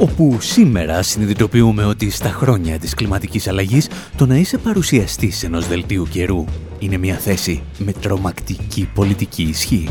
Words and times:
Όπου 0.00 0.36
σήμερα 0.40 1.02
συνειδητοποιούμε 1.02 1.84
ότι 1.84 2.10
στα 2.10 2.28
χρόνια 2.28 2.78
της 2.78 2.94
κλιματικής 2.94 3.48
αλλαγής 3.48 3.88
το 4.16 4.26
να 4.26 4.36
είσαι 4.36 4.58
παρουσιαστής 4.58 5.42
ενός 5.42 5.68
δελτίου 5.68 6.06
καιρού 6.10 6.44
είναι 6.78 6.96
μια 6.96 7.14
θέση 7.14 7.62
με 7.78 7.92
τρομακτική 7.92 8.88
πολιτική 8.94 9.42
ισχύ. 9.42 9.88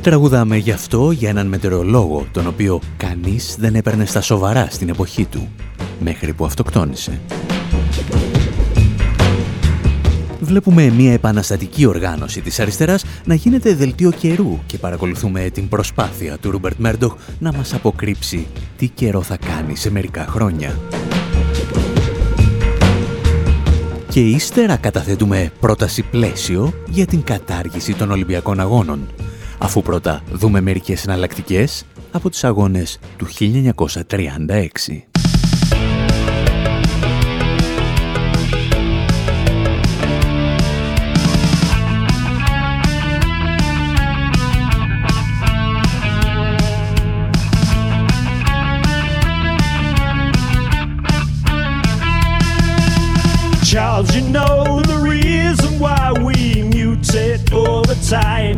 Τραγουδάμε 0.00 0.56
γι' 0.56 0.70
αυτό 0.70 1.10
για 1.10 1.28
έναν 1.28 1.46
μετεωρολόγο, 1.46 2.26
τον 2.32 2.46
οποίο 2.46 2.80
κανείς 2.96 3.56
δεν 3.58 3.74
έπαιρνε 3.74 4.04
στα 4.04 4.20
σοβαρά 4.20 4.68
στην 4.70 4.88
εποχή 4.88 5.24
του, 5.24 5.48
μέχρι 6.00 6.32
που 6.32 6.44
αυτοκτόνησε 6.44 7.20
βλέπουμε 10.40 10.90
μια 10.90 11.12
επαναστατική 11.12 11.86
οργάνωση 11.86 12.40
της 12.40 12.60
αριστεράς 12.60 13.04
να 13.24 13.34
γίνεται 13.34 13.74
δελτίο 13.74 14.10
καιρού 14.10 14.58
και 14.66 14.78
παρακολουθούμε 14.78 15.50
την 15.52 15.68
προσπάθεια 15.68 16.38
του 16.38 16.50
Ρούμπερτ 16.50 16.78
Μέρντοχ 16.78 17.14
να 17.38 17.52
μας 17.52 17.74
αποκρύψει 17.74 18.46
τι 18.76 18.88
καιρό 18.88 19.22
θα 19.22 19.36
κάνει 19.36 19.76
σε 19.76 19.90
μερικά 19.90 20.26
χρόνια. 20.26 20.78
Και 24.08 24.20
ύστερα 24.20 24.76
καταθέτουμε 24.76 25.52
πρόταση 25.60 26.02
πλαίσιο 26.02 26.72
για 26.88 27.06
την 27.06 27.22
κατάργηση 27.22 27.94
των 27.94 28.10
Ολυμπιακών 28.10 28.60
Αγώνων, 28.60 29.08
αφού 29.58 29.82
πρώτα 29.82 30.22
δούμε 30.32 30.60
μερικές 30.60 31.04
εναλλακτικές 31.04 31.84
από 32.12 32.30
τους 32.30 32.44
αγώνες 32.44 32.98
του 33.16 33.26
1936. 33.26 35.15
You 54.14 54.22
know 54.30 54.80
the 54.82 54.98
reason 55.02 55.78
why 55.78 56.12
we 56.12 56.34
mutate 56.62 57.52
all 57.52 57.82
the 57.82 57.96
time. 58.08 58.56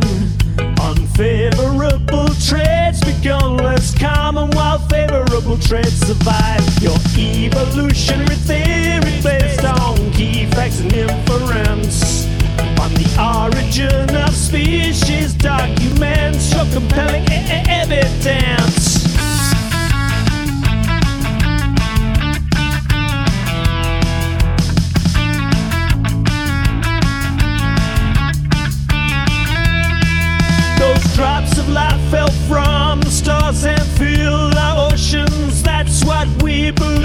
Unfavorable 0.79 2.29
traits 2.35 2.99
become 3.03 3.57
less 3.57 3.97
common 3.97 4.49
while 4.51 4.79
favorable 4.87 5.57
traits 5.57 5.99
survive. 6.07 6.61
Your 6.81 6.97
evolutionary 7.17 8.35
theory 8.35 9.21
based 9.21 9.63
on 9.63 10.11
key 10.11 10.45
facts 10.47 10.79
and 10.79 10.93
inference. 10.93 12.25
On 12.79 12.91
the 12.93 13.07
origin 13.19 14.15
of 14.15 14.33
species 14.35 15.33
documents 15.33 16.53
your 16.53 16.65
compelling 16.73 17.25
evidence. 17.29 18.88
people 36.71 36.98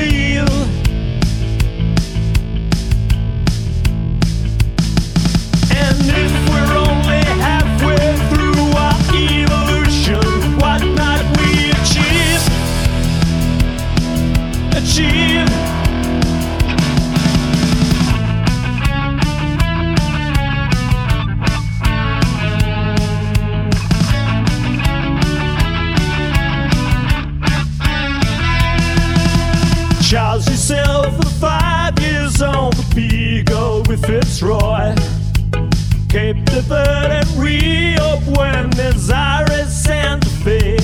with 33.89 34.05
Fitzroy. 34.07 34.95
Cape 36.09 36.43
de 36.53 36.61
Verde 36.71 37.15
and 37.21 37.31
Rio 37.45 38.21
Buenos 38.31 39.11
Aires, 39.11 39.69
Santa 39.85 40.29
Fe. 40.45 40.77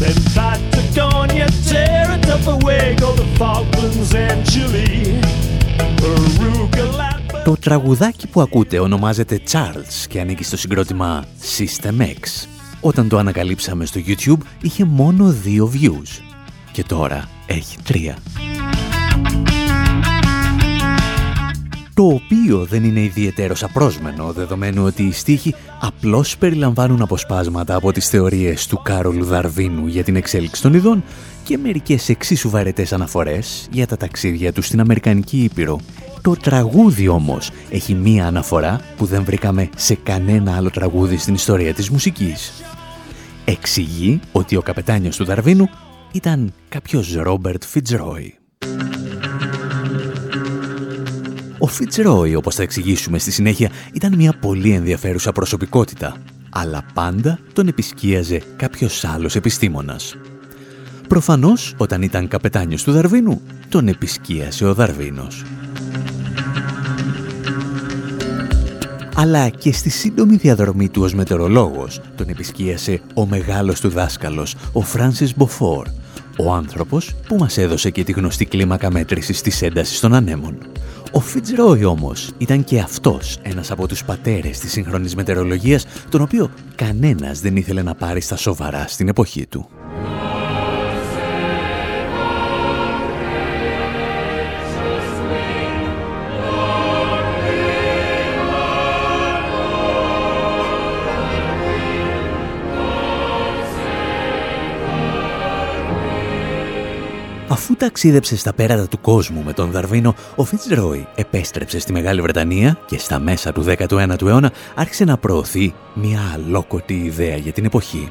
Then 0.00 0.18
Patagonia, 0.34 1.46
Terra 1.68 2.16
del 2.26 2.38
Fuego, 2.46 3.08
the 3.20 3.26
Falklands 3.38 4.14
and 4.14 4.40
Chile. 4.50 5.20
Το 7.44 7.56
τραγουδάκι 7.56 8.26
που 8.26 8.40
ακούτε 8.40 8.78
ονομάζεται 8.78 9.40
Charles 9.50 10.06
και 10.08 10.20
ανήκει 10.20 10.44
στο 10.44 10.56
συγκρότημα 10.56 11.24
System 11.58 12.00
X. 12.00 12.46
Όταν 12.80 13.08
το 13.08 13.18
ανακαλύψαμε 13.18 13.86
στο 13.86 14.00
YouTube 14.06 14.40
είχε 14.60 14.84
μόνο 14.84 15.30
δύο 15.30 15.72
views 15.74 16.22
και 16.72 16.84
τώρα 16.84 17.28
έχει 17.46 17.76
τρία. 17.84 18.16
Το 22.00 22.06
οποίο 22.06 22.64
δεν 22.64 22.84
είναι 22.84 23.00
ιδιαίτερο 23.00 23.54
απρόσμενο, 23.60 24.32
δεδομένου 24.32 24.84
ότι 24.84 25.02
οι 25.02 25.12
στίχοι 25.12 25.54
απλώς 25.80 26.38
περιλαμβάνουν 26.38 27.02
αποσπάσματα 27.02 27.74
από 27.74 27.92
τις 27.92 28.08
θεωρίες 28.08 28.66
του 28.66 28.82
Κάρολου 28.82 29.24
Δαρβίνου 29.24 29.86
για 29.86 30.04
την 30.04 30.16
εξέλιξη 30.16 30.62
των 30.62 30.74
ειδών 30.74 31.04
και 31.44 31.58
μερικές 31.58 32.08
εξίσου 32.08 32.50
βαρετές 32.50 32.92
αναφορές 32.92 33.68
για 33.70 33.86
τα 33.86 33.96
ταξίδια 33.96 34.52
του 34.52 34.62
στην 34.62 34.80
Αμερικανική 34.80 35.42
Ήπειρο. 35.42 35.80
Το 36.20 36.36
τραγούδι 36.36 37.08
όμως 37.08 37.50
έχει 37.70 37.94
μία 37.94 38.26
αναφορά 38.26 38.80
που 38.96 39.04
δεν 39.04 39.24
βρήκαμε 39.24 39.68
σε 39.76 39.94
κανένα 39.94 40.56
άλλο 40.56 40.70
τραγούδι 40.70 41.16
στην 41.16 41.34
ιστορία 41.34 41.74
της 41.74 41.90
μουσικής. 41.90 42.52
Εξηγεί 43.44 44.20
ότι 44.32 44.56
ο 44.56 44.62
καπετάνιος 44.62 45.16
του 45.16 45.24
Δαρβίνου 45.24 45.68
ήταν 46.12 46.52
κάποιος 46.68 47.14
Ρόμπερτ 47.14 47.64
Φιτζρόι. 47.64 48.34
Ο 51.62 51.66
Φιτζρόι, 51.66 52.34
όπως 52.34 52.54
θα 52.54 52.62
εξηγήσουμε 52.62 53.18
στη 53.18 53.30
συνέχεια, 53.30 53.70
ήταν 53.92 54.14
μια 54.16 54.32
πολύ 54.40 54.70
ενδιαφέρουσα 54.70 55.32
προσωπικότητα, 55.32 56.16
αλλά 56.50 56.84
πάντα 56.94 57.38
τον 57.52 57.68
επισκίαζε 57.68 58.42
κάποιος 58.56 59.04
άλλος 59.04 59.36
επιστήμονας. 59.36 60.16
Προφανώς, 61.08 61.74
όταν 61.76 62.02
ήταν 62.02 62.28
καπετάνιος 62.28 62.82
του 62.82 62.92
Δαρβίνου, 62.92 63.40
τον 63.68 63.88
επισκίασε 63.88 64.66
ο 64.66 64.74
Δαρβίνος. 64.74 65.44
αλλά 69.14 69.48
και 69.48 69.72
στη 69.72 69.90
σύντομη 69.90 70.36
διαδρομή 70.36 70.88
του 70.88 71.02
ως 71.02 71.14
μετεωρολόγος 71.14 72.00
τον 72.16 72.28
επισκίασε 72.28 73.00
ο 73.14 73.26
μεγάλος 73.26 73.80
του 73.80 73.88
δάσκαλος, 73.88 74.56
ο 74.72 74.80
Φράνσις 74.80 75.34
Μποφόρ, 75.34 75.86
ο 76.38 76.52
άνθρωπος 76.52 77.14
που 77.28 77.36
μας 77.36 77.58
έδωσε 77.58 77.90
και 77.90 78.04
τη 78.04 78.12
γνωστή 78.12 78.44
κλίμακα 78.44 78.90
μέτρησης 78.90 79.42
της 79.42 79.62
έντασης 79.62 80.00
των 80.00 80.14
ανέμων. 80.14 80.56
Ο 81.12 81.20
Φιτζρόι 81.20 81.84
όμως 81.84 82.30
ήταν 82.38 82.64
και 82.64 82.80
αυτός 82.80 83.38
ένας 83.42 83.70
από 83.70 83.88
τους 83.88 84.04
πατέρες 84.04 84.58
της 84.58 84.72
σύγχρονης 84.72 85.14
μετεωρολογίας, 85.14 85.86
τον 86.08 86.20
οποίο 86.20 86.50
κανένας 86.74 87.40
δεν 87.40 87.56
ήθελε 87.56 87.82
να 87.82 87.94
πάρει 87.94 88.20
στα 88.20 88.36
σοβαρά 88.36 88.84
στην 88.88 89.08
εποχή 89.08 89.46
του. 89.46 89.79
Αφού 107.50 107.76
ταξίδεψε 107.76 108.36
στα 108.36 108.52
πέρατα 108.52 108.88
του 108.88 109.00
κόσμου 109.00 109.42
με 109.42 109.52
τον 109.52 109.70
Δαρβίνο, 109.70 110.14
ο 110.34 110.44
Φιτζρόι 110.44 111.06
επέστρεψε 111.14 111.80
στη 111.80 111.92
Μεγάλη 111.92 112.20
Βρετανία 112.20 112.78
και 112.86 112.98
στα 112.98 113.18
μέσα 113.18 113.52
του 113.52 113.64
19ου 113.66 114.26
αιώνα 114.26 114.52
άρχισε 114.74 115.04
να 115.04 115.16
προωθεί 115.16 115.74
μια 115.94 116.20
αλόκοτη 116.34 116.94
ιδέα 116.94 117.36
για 117.36 117.52
την 117.52 117.64
εποχή. 117.64 118.10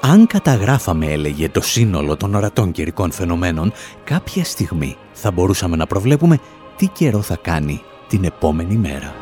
Αν 0.00 0.26
καταγράφαμε, 0.26 1.06
έλεγε, 1.06 1.48
το 1.48 1.60
σύνολο 1.60 2.16
των 2.16 2.34
ορατών 2.34 2.72
καιρικών 2.72 3.10
φαινομένων, 3.10 3.72
κάποια 4.04 4.44
στιγμή 4.44 4.96
θα 5.12 5.30
μπορούσαμε 5.30 5.76
να 5.76 5.86
προβλέπουμε 5.86 6.38
τι 6.76 6.86
καιρό 6.86 7.22
θα 7.22 7.36
κάνει 7.42 7.82
την 8.08 8.24
επόμενη 8.24 8.74
μέρα. 8.74 9.14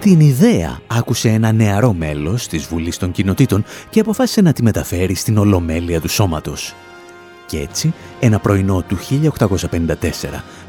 Την 0.00 0.20
ιδέα 0.20 0.80
άκουσε 0.86 1.28
ένα 1.28 1.52
νεαρό 1.52 1.92
μέλος 1.92 2.48
της 2.48 2.64
Βουλής 2.64 2.96
των 2.96 3.12
Κοινοτήτων 3.12 3.64
και 3.90 4.00
αποφάσισε 4.00 4.40
να 4.40 4.52
τη 4.52 4.62
μεταφέρει 4.62 5.14
στην 5.14 5.38
Ολομέλεια 5.38 6.00
του 6.00 6.08
Σώματος. 6.08 6.74
Και 7.46 7.58
έτσι, 7.58 7.94
ένα 8.20 8.38
πρωινό 8.38 8.82
του 8.82 8.98
1854 8.98 9.94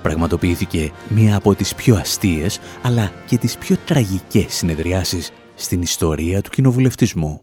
πραγματοποιήθηκε 0.02 0.92
μία 1.08 1.36
από 1.36 1.56
τις 1.56 1.76
πιο 1.76 1.96
αστείες 1.96 2.60
αλλά 2.82 3.12
και 3.26 3.38
τις 3.38 3.58
πιο 3.58 3.78
τραγικές 3.86 4.54
συνεδριάσεις 4.54 5.32
στην 5.56 5.82
ιστορία 5.82 6.42
του 6.42 6.50
κοινοβουλευτισμού. 6.50 7.42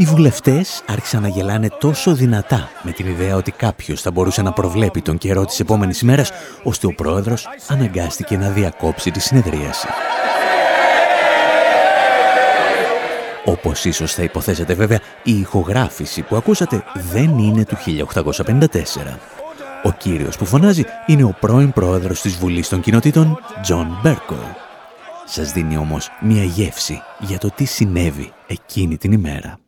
Οι 0.00 0.04
βουλευτές 0.04 0.82
άρχισαν 0.86 1.22
να 1.22 1.28
γελάνε 1.28 1.68
τόσο 1.78 2.14
δυνατά 2.14 2.68
με 2.82 2.92
την 2.92 3.06
ιδέα 3.06 3.36
ότι 3.36 3.50
κάποιος 3.50 4.00
θα 4.00 4.10
μπορούσε 4.10 4.42
να 4.42 4.52
προβλέπει 4.52 5.02
τον 5.02 5.18
καιρό 5.18 5.44
της 5.44 5.60
επόμενης 5.60 6.00
ημέρας, 6.00 6.30
ώστε 6.62 6.86
ο 6.86 6.92
πρόεδρος 6.92 7.48
αναγκάστηκε 7.68 8.36
να 8.36 8.48
διακόψει 8.50 9.10
τη 9.10 9.20
συνεδρίαση. 9.20 9.86
Όπως 13.44 13.84
ίσως 13.84 14.14
θα 14.14 14.22
υποθέσετε 14.22 14.74
βέβαια, 14.74 15.00
η 15.22 15.38
ηχογράφηση 15.40 16.22
που 16.22 16.36
ακούσατε 16.36 16.84
δεν 17.12 17.38
είναι 17.38 17.64
του 17.64 17.76
1854. 17.76 19.18
Ο 19.82 19.92
κύριος 19.92 20.36
που 20.36 20.46
φωνάζει 20.46 20.84
είναι 21.06 21.24
ο 21.24 21.36
πρώην 21.40 21.72
πρόεδρος 21.72 22.20
της 22.20 22.36
Βουλής 22.36 22.68
των 22.68 22.80
Κοινοτήτων, 22.80 23.38
Τζον 23.62 23.98
Μπέρκο. 24.02 24.56
Σας 25.24 25.52
δίνει 25.52 25.76
όμως 25.76 26.10
μια 26.20 26.44
γεύση 26.44 27.02
για 27.18 27.38
το 27.38 27.50
τι 27.50 27.64
συνέβη 27.64 28.32
εκείνη 28.46 28.96
την 28.96 29.12
ημέρα. 29.12 29.58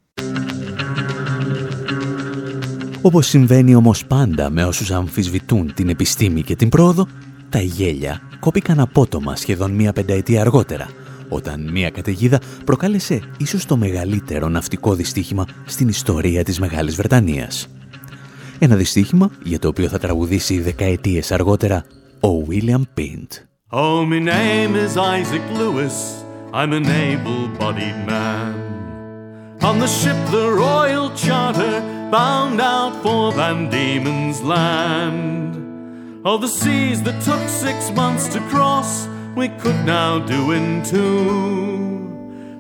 Όπως 3.05 3.27
συμβαίνει 3.27 3.75
όμως 3.75 4.07
πάντα 4.07 4.51
με 4.51 4.65
όσους 4.65 4.91
αμφισβητούν 4.91 5.75
την 5.75 5.89
επιστήμη 5.89 6.43
και 6.43 6.57
την 6.57 6.69
πρόοδο, 6.69 7.07
τα 7.49 7.61
γέλια 7.61 8.21
κόπηκαν 8.41 8.81
απότομα 8.81 9.37
σχεδόν 9.37 9.71
μία 9.71 9.93
πενταετία 9.93 10.41
αργότερα, 10.41 10.89
όταν 11.29 11.71
μία 11.73 11.91
καταιγίδα 11.91 12.41
προκάλεσε 12.65 13.21
ίσως 13.37 13.67
το 13.67 13.77
μεγαλύτερο 13.77 14.49
ναυτικό 14.49 14.95
δυστύχημα 14.95 15.47
στην 15.65 15.89
ιστορία 15.89 16.45
της 16.45 16.61
Μεγάλης 16.61 16.97
Βρετανίας. 16.97 17.69
Ένα 18.59 18.77
δυστύχημα 18.77 19.31
για 19.43 19.59
το 19.59 19.69
οποίο 19.69 19.89
θα 19.89 19.99
τραγουδήσει 19.99 20.61
δεκαετίες 20.61 21.33
αργότερα 21.33 21.85
ο 22.21 22.45
William 22.49 22.83
Pint. 22.99 23.29
Oh, 23.71 24.05
my 24.05 24.21
name 24.21 24.77
is 24.85 24.97
Isaac 24.97 25.45
Lewis. 25.59 25.97
I'm 26.53 26.73
an 26.73 26.87
able-bodied 26.87 27.99
man. 28.07 28.55
On 29.69 29.79
the 29.79 29.91
ship 30.01 30.19
the 30.37 30.47
Royal 30.67 31.07
Charter 31.25 32.02
bound 32.12 32.60
out 32.76 32.94
for 33.04 33.32
Van 33.40 33.70
Diemen's 33.74 34.40
Land. 34.54 35.52
All 36.26 36.40
the 36.46 36.54
seas 36.62 36.98
that 37.04 37.18
took 37.30 37.44
six 37.66 37.78
months 38.02 38.26
to 38.34 38.40
cross 38.52 38.92
we 39.36 39.48
could 39.62 39.80
now 39.86 40.12
do 40.34 40.40
in 40.58 40.68
two. 40.84 41.98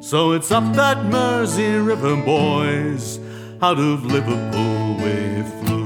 So 0.10 0.20
it's 0.36 0.52
up 0.58 0.68
that 0.82 0.98
Mersey 1.14 1.74
River, 1.90 2.16
boys, 2.36 3.20
out 3.66 3.80
of 3.90 3.96
Liverpool 4.16 4.82
we 5.04 5.16
flew. 5.58 5.86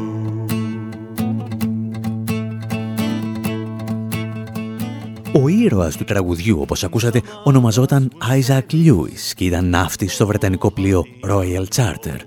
Ο 5.34 5.48
ήρωας 5.48 5.96
του 5.98 6.04
τραγουδιού, 6.04 6.62
όπως 6.62 6.84
ακούσατε, 6.84 7.22
ονομαζόταν 7.44 8.12
Isaac 8.40 8.74
Lewis 8.74 9.32
και 9.36 9.46
ήταν 9.46 9.70
ναύτης 9.70 10.14
στο 10.14 10.28
βρετανικό 10.28 10.72
πλοίο 10.72 11.04
Royal 11.30 11.66
Charter. 11.76 12.18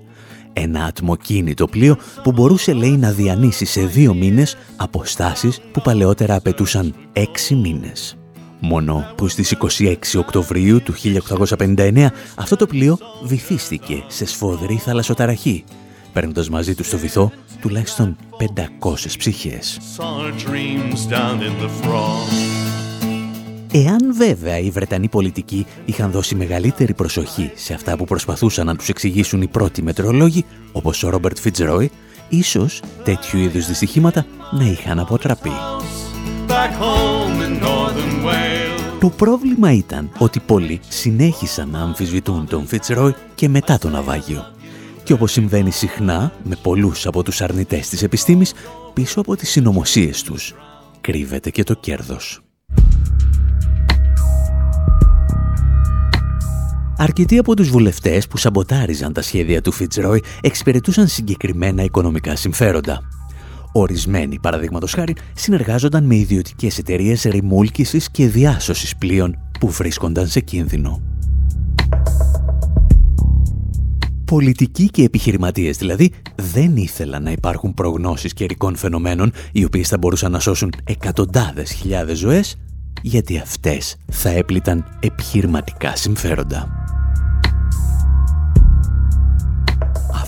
Ένα 0.53 0.83
ατμοκίνητο 0.85 1.67
πλοίο 1.67 1.97
που 2.23 2.31
μπορούσε, 2.31 2.73
λέει, 2.73 2.97
να 2.97 3.11
διανύσει 3.11 3.65
σε 3.65 3.81
δύο 3.81 4.13
μήνες 4.13 4.57
αποστάσεις 4.75 5.61
που 5.71 5.81
παλαιότερα 5.81 6.35
απαιτούσαν 6.35 6.95
έξι 7.13 7.55
μήνες. 7.55 8.17
Μόνο 8.59 9.13
που 9.17 9.27
στις 9.27 9.55
26 9.79 9.95
Οκτωβρίου 10.17 10.81
του 10.81 10.93
1859 10.93 12.07
αυτό 12.35 12.55
το 12.55 12.65
πλοίο 12.65 12.97
βυθίστηκε 13.23 14.03
σε 14.07 14.25
σφοδρή 14.25 14.75
θαλασσοταραχή, 14.75 15.63
παίρνοντας 16.13 16.49
μαζί 16.49 16.75
του 16.75 16.83
στο 16.83 16.97
βυθό 16.97 17.31
τουλάχιστον 17.61 18.17
500 18.37 19.17
ψυχές. 19.17 19.79
Εάν 23.71 24.16
βέβαια 24.16 24.57
οι 24.60 24.69
Βρετανοί 24.69 25.07
πολιτικοί 25.07 25.66
είχαν 25.86 26.12
δώσει 26.12 26.36
μεγαλύτερη 26.36 26.94
προσοχή 26.94 27.51
σε 27.56 27.74
αυτά 27.74 27.98
που 27.98 28.06
προσπαθούσαν 28.06 28.66
να 28.66 28.75
τους 28.75 28.89
εξηγήσουν 28.89 29.42
οι 29.42 29.48
πρώτοι 29.48 29.81
μετρολόγοι, 29.81 30.45
όπως 30.71 31.04
ο 31.04 31.10
Ρόμπερτ 31.10 31.38
Φιτζρόι, 31.38 31.92
ίσως 32.30 32.81
τέτοιου 33.04 33.39
είδους 33.39 33.68
δυστυχήματα 33.68 34.25
να 34.51 34.66
είχαν 34.66 35.00
αποτραπεί. 35.00 35.51
Το 39.00 39.10
πρόβλημα 39.10 39.71
ήταν 39.71 40.12
ότι 40.18 40.39
πολλοί 40.39 40.80
συνέχισαν 40.89 41.69
να 41.69 41.80
αμφισβητούν 41.80 42.48
τον 42.48 42.68
Φιτσρόι 42.68 43.16
και 43.36 43.50
μετά 43.50 43.77
το 43.77 43.89
ναυάγιο. 43.89 44.45
Και 45.04 45.13
όπως 45.13 45.31
συμβαίνει 45.31 45.71
συχνά 45.71 46.31
με 46.44 46.56
πολλούς 46.62 47.06
από 47.06 47.24
τους 47.24 47.42
αρνητές 47.42 47.89
της 47.89 48.04
επιστήμης, 48.04 48.54
πίσω 48.94 49.19
από 49.19 49.36
τις 49.36 49.50
συνωμοσίες 49.50 50.24
τους 50.24 50.54
κρύβεται 51.01 51.50
και 51.50 51.63
το 51.63 51.74
κέρδος. 51.74 52.42
Αρκετοί 57.01 57.37
από 57.37 57.55
τους 57.55 57.69
βουλευτές 57.69 58.27
που 58.27 58.37
σαμποτάριζαν 58.37 59.13
τα 59.13 59.21
σχέδια 59.21 59.61
του 59.61 59.71
Φιτζρόι 59.71 60.23
εξυπηρετούσαν 60.41 61.07
συγκεκριμένα 61.07 61.83
οικονομικά 61.83 62.35
συμφέροντα. 62.35 63.01
Ορισμένοι, 63.71 64.39
παραδείγματος 64.39 64.93
χάρη, 64.93 65.15
συνεργάζονταν 65.33 66.03
με 66.03 66.15
ιδιωτικές 66.15 66.77
εταιρείες 66.77 67.23
ρημούλκησης 67.23 68.11
και 68.11 68.27
διάσωσης 68.27 68.95
πλοίων 68.95 69.37
που 69.59 69.69
βρίσκονταν 69.69 70.27
σε 70.27 70.39
κίνδυνο. 70.39 71.01
Πολιτικοί 74.25 74.85
και 74.85 75.03
επιχειρηματίες 75.03 75.77
δηλαδή 75.77 76.11
δεν 76.35 76.75
ήθελαν 76.75 77.23
να 77.23 77.31
υπάρχουν 77.31 77.73
προγνώσεις 77.73 78.33
καιρικών 78.33 78.75
φαινομένων 78.75 79.31
οι 79.51 79.63
οποίες 79.63 79.87
θα 79.87 79.97
μπορούσαν 79.97 80.31
να 80.31 80.39
σώσουν 80.39 80.73
εκατοντάδες 80.83 81.71
χιλιάδες 81.71 82.17
ζωές 82.17 82.55
γιατί 83.01 83.37
αυτές 83.37 83.95
θα 84.11 84.29
έπληταν 84.29 84.85
επιχειρηματικά 84.99 85.95
συμφέροντα. 85.95 86.79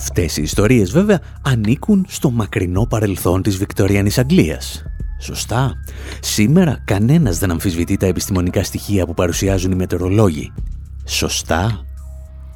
Αυτές 0.02 0.36
οι 0.36 0.42
ιστορίες 0.42 0.90
βέβαια 0.90 1.20
ανήκουν 1.42 2.06
στο 2.08 2.30
μακρινό 2.30 2.86
παρελθόν 2.86 3.42
της 3.42 3.56
Βικτωριανής 3.56 4.18
Αγγλίας. 4.18 4.82
Σωστά. 5.20 5.72
Σήμερα 6.20 6.82
κανένας 6.84 7.38
δεν 7.38 7.50
αμφισβητεί 7.50 7.96
τα 7.96 8.06
επιστημονικά 8.06 8.62
στοιχεία 8.62 9.06
που 9.06 9.14
παρουσιάζουν 9.14 9.72
οι 9.72 9.74
μετεωρολόγοι. 9.74 10.52
Σωστά. 11.04 11.84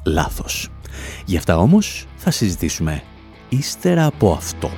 Λάθος. 0.05 0.69
Γι' 1.25 1.37
αυτά 1.37 1.57
όμως 1.57 2.05
θα 2.15 2.31
συζητήσουμε 2.31 3.03
ύστερα 3.49 4.05
από 4.05 4.31
αυτό. 4.31 4.69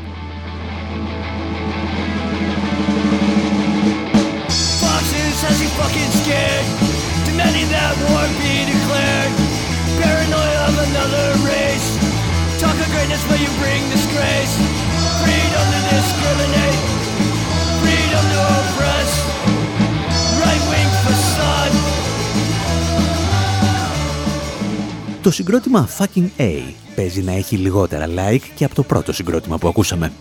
Το 25.21 25.31
συγκρότημα 25.31 25.89
Fucking 25.97 26.27
A 26.37 26.61
παίζει 26.95 27.21
να 27.21 27.31
έχει 27.31 27.55
λιγότερα 27.55 28.05
like 28.07 28.43
και 28.55 28.65
από 28.65 28.75
το 28.75 28.83
πρώτο 28.83 29.13
συγκρότημα 29.13 29.57
που 29.57 29.67
ακούσαμε. 29.67 30.11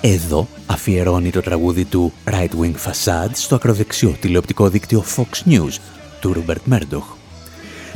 Εδώ 0.00 0.48
αφιερώνει 0.66 1.30
το 1.30 1.40
τραγούδι 1.40 1.84
του 1.84 2.12
Right-wing 2.24 2.74
Facade 2.74 3.30
στο 3.32 3.54
ακροδεξιό 3.54 4.16
τηλεοπτικό 4.20 4.68
δίκτυο 4.68 5.04
Fox 5.16 5.50
News 5.50 5.76
του 6.20 6.32
Ρούμπερτ 6.32 6.60
Μέρντοχ. 6.64 7.17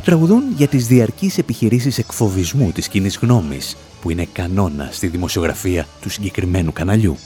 Τραγουδούν 0.03 0.43
για 0.55 0.67
τις 0.67 0.87
διαρκείς 0.87 1.37
επιχειρήσεις 1.37 1.97
εκφοβισμού 1.97 2.71
της 2.71 2.87
κοινή 2.87 3.09
γνώμης 3.21 3.77
που 4.01 4.09
είναι 4.09 4.27
κανόνα 4.33 4.89
στη 4.91 5.07
δημοσιογραφία 5.07 5.87
του 6.01 6.09
συγκεκριμένου 6.09 6.73
καναλιού. 6.73 7.17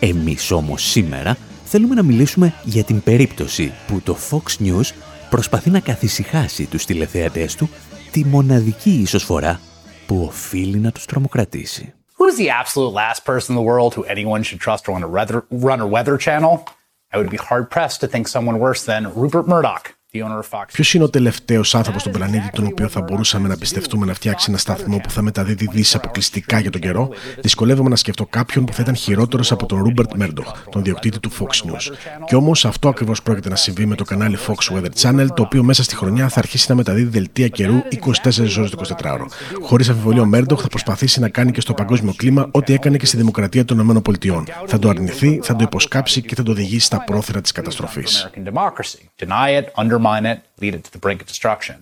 Εμείς 0.00 0.50
όμως 0.50 0.82
σήμερα 0.82 1.36
θέλουμε 1.64 1.94
να 1.94 2.02
μιλήσουμε 2.02 2.54
για 2.64 2.84
την 2.84 3.02
περίπτωση 3.02 3.72
που 3.86 4.00
το 4.00 4.16
Fox 4.30 4.66
News 4.66 4.90
προσπαθεί 5.30 5.70
να 5.70 5.80
καθησυχάσει 5.80 6.66
τους 6.66 6.84
τηλεθεατές 6.84 7.54
του 7.54 7.68
τη 8.10 8.24
μοναδική 8.24 8.90
ίσως 8.90 9.26
που 10.06 10.22
οφείλει 10.24 10.78
να 10.78 10.92
τους 10.92 11.04
τρομοκρατήσει. 11.04 11.94
Who's 12.18 12.36
the 12.38 12.50
absolute 12.62 12.92
last 12.92 13.24
person 13.24 13.54
in 13.54 13.58
the 13.60 13.68
world 13.72 13.94
who 13.94 14.04
anyone 14.04 14.42
should 14.42 14.60
trust 14.60 14.84
to 14.84 14.92
run 14.92 15.02
a 15.02 15.12
weather, 15.18 15.38
run 15.70 15.80
a 15.80 15.88
weather 15.96 16.16
channel? 16.26 16.52
I 17.12 17.18
would 17.18 17.30
be 17.30 17.42
hard 17.50 17.64
pressed 17.70 18.00
to 18.02 18.06
think 18.12 18.24
someone 18.28 18.58
worse 18.66 18.82
than 18.90 19.02
Rupert 19.22 19.46
Murdoch, 19.52 19.84
Ποιος 20.72 20.94
είναι 20.94 21.04
ο 21.04 21.10
τελευταίος 21.10 21.74
άνθρωπος 21.74 22.00
στον 22.00 22.12
πλανήτη, 22.12 22.50
τον 22.52 22.66
οποίο 22.66 22.88
θα 22.88 23.00
μπορούσαμε 23.00 23.48
να 23.48 23.56
πιστευτούμε 23.56 24.06
να 24.06 24.14
φτιάξει 24.14 24.46
ένα 24.48 24.58
σταθμό 24.58 24.98
που 24.98 25.10
θα 25.10 25.22
μεταδίδει 25.22 25.68
δύσεις 25.72 25.94
αποκλειστικά 25.94 26.58
για 26.58 26.70
τον 26.70 26.80
καιρό, 26.80 27.08
δυσκολεύομαι 27.40 27.88
να 27.88 27.96
σκεφτώ 27.96 28.26
κάποιον 28.26 28.64
που 28.64 28.72
θα 28.72 28.82
ήταν 28.82 28.94
χειρότερος 28.94 29.52
από 29.52 29.66
τον 29.66 29.82
Ρούμπερτ 29.82 30.14
Μέρντοχ, 30.14 30.64
τον 30.70 30.82
διοκτήτη 30.82 31.20
του 31.20 31.30
Fox 31.30 31.68
News. 31.68 31.96
Και 32.26 32.34
όμως 32.34 32.64
αυτό 32.64 32.88
ακριβώς 32.88 33.22
πρόκειται 33.22 33.48
να 33.48 33.56
συμβεί 33.56 33.86
με 33.86 33.94
το 33.94 34.04
κανάλι 34.04 34.38
Fox 34.46 34.76
Weather 34.76 34.90
Channel, 35.00 35.26
το 35.34 35.42
οποίο 35.42 35.62
μέσα 35.62 35.82
στη 35.82 35.96
χρονιά 35.96 36.28
θα 36.28 36.38
αρχίσει 36.38 36.66
να 36.68 36.74
μεταδίδει 36.74 37.08
δελτία 37.08 37.48
καιρού 37.48 37.74
24 37.74 38.58
ώρες 38.58 38.70
το 38.70 38.96
24ωρο. 39.02 39.26
Χωρίς 39.62 39.88
αμφιβολία, 39.88 40.22
ο 40.22 40.26
Μέρντοχ 40.26 40.60
θα 40.60 40.68
προσπαθήσει 40.68 41.20
να 41.20 41.28
κάνει 41.28 41.50
και 41.50 41.60
στο 41.60 41.74
παγκόσμιο 41.74 42.14
κλίμα 42.16 42.48
ό,τι 42.50 42.72
έκανε 42.72 42.96
και 42.96 43.06
στη 43.06 43.16
δημοκρατία 43.16 43.64
των 43.64 43.78
ΗΠΑ. 43.78 44.44
Θα 44.66 44.78
το 44.78 44.88
αρνηθεί, 44.88 45.40
θα 45.42 45.56
το 45.56 45.64
υποσκάψει 45.64 46.22
και 46.22 46.34
θα 46.34 46.42
το 46.42 46.50
οδηγήσει 46.50 46.86
στα 46.86 47.04
πρόθυρα 47.04 47.40
της 47.40 47.52
καταστροφής 47.52 48.30
undermine 50.02 50.26
it, 50.26 50.38
lead 50.60 50.74
it 50.74 50.82
to 50.84 50.90
the 50.92 50.98
brink 50.98 51.20
of 51.22 51.26
destruction. 51.26 51.76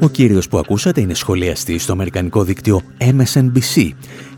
Ο 0.00 0.08
κύριος 0.08 0.48
που 0.48 0.58
ακούσατε 0.58 1.00
είναι 1.00 1.14
σχολιαστή 1.14 1.78
στο 1.78 1.92
αμερικανικό 1.92 2.44
δίκτυο 2.44 2.82
MSNBC 2.98 3.90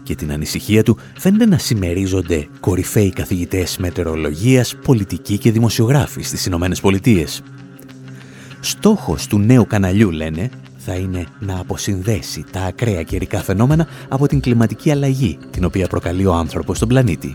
και 0.03 0.15
την 0.15 0.33
ανησυχία 0.33 0.83
του 0.83 0.99
φαίνεται 1.17 1.47
να 1.47 1.59
συμμερίζονται 1.59 2.49
κορυφαίοι 2.61 3.13
καθηγητές 3.13 3.77
μετεωρολογίας, 3.77 4.77
πολιτικοί 4.85 5.39
και 5.39 5.53
δημοσιογράφοι 5.53 6.23
στις 6.23 6.47
Ηνωμένες 6.47 6.81
Πολιτείες. 6.81 7.43
Στόχος 8.61 9.27
του 9.27 9.39
νέου 9.39 9.67
καναλιού, 9.67 10.11
λένε, 10.11 10.51
θα 10.77 10.95
είναι 10.95 11.27
να 11.39 11.59
αποσυνδέσει 11.59 12.45
τα 12.53 12.61
ακραία 12.61 13.03
καιρικά 13.03 13.43
φαινόμενα 13.43 13.87
από 14.09 14.27
την 14.27 14.41
κλιματική 14.41 14.91
αλλαγή, 14.91 15.39
την 15.51 15.65
οποία 15.65 15.87
προκαλεί 15.87 16.27
ο 16.27 16.35
άνθρωπος 16.35 16.77
στον 16.77 16.89
πλανήτη. 16.89 17.35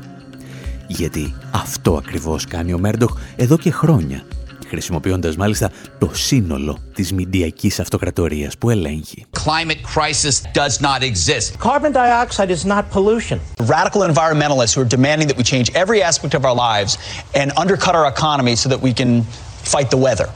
Γιατί 0.91 1.34
αυτό 1.51 1.96
ακριβώς 1.96 2.46
κάνει 2.46 2.74
ο 2.74 2.77
Μέρντοχ 2.77 3.17
εδώ 3.36 3.58
και 3.58 3.72
χρόνια, 3.72 4.24
χρησιμοποιώντας 4.67 5.36
μάλιστα 5.36 5.72
το 6.00 6.10
σύνολο 6.13 6.77
της 6.93 7.13
μηντιακής 7.13 7.79
αυτοκρατορίας 7.79 8.58
που 8.58 8.69
ελέγχει. 8.69 9.25
Climate 9.46 9.81
crisis 9.96 10.36
does 10.53 10.81
not 10.81 11.01
exist. 11.01 11.60
Carbon 11.60 11.91
dioxide 11.93 12.50
is 12.50 12.65
not 12.65 12.84
pollution. 12.93 13.39
Radical 13.77 14.01
environmentalists 14.12 14.74
who 14.75 14.81
are 14.81 14.91
demanding 14.98 15.27
that 15.29 15.38
we 15.38 15.43
change 15.43 15.67
every 15.84 16.00
aspect 16.10 16.34
of 16.39 16.43
our 16.50 16.58
lives 16.69 16.91
and 17.39 17.48
undercut 17.63 17.93
our 18.00 18.08
economy 18.15 18.55
so 18.62 18.67
that 18.74 18.81
we 18.88 18.93
can 19.00 19.12
fight 19.74 19.89
the 19.89 20.01
weather. 20.05 20.27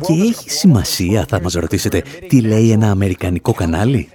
Και 0.00 0.12
έχει 0.12 0.50
σημασία, 0.50 1.24
θα 1.28 1.40
μας 1.40 1.52
ρωτήσετε, 1.52 2.02
τι 2.28 2.40
λέει 2.40 2.70
ένα 2.70 2.90
αμερικανικό 2.90 3.52
κανάλι. 3.52 4.08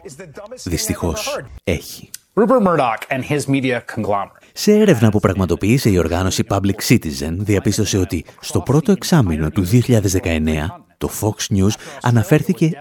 Δυστυχώς, 0.63 1.37
έχει. 1.63 2.09
Rupert 2.33 2.63
Murdoch 2.67 3.01
and 3.09 3.23
his 3.25 3.47
media 3.55 3.81
conglomerate 3.95 4.40
σε 4.53 4.71
έρευνα 4.71 5.09
που 5.09 5.19
πραγματοποίησε 5.19 5.89
η 5.89 5.97
οργάνωση 5.97 6.43
Public 6.49 6.87
Citizen, 6.87 7.33
διαπίστωσε 7.37 7.97
ότι 7.97 8.25
στο 8.39 8.59
πρώτο 8.59 8.91
εξάμεινο 8.91 9.49
του 9.49 9.67
2019 9.71 10.81
το 10.97 11.09
Fox 11.21 11.55
News 11.55 11.73
αναφέρθηκε 12.01 12.79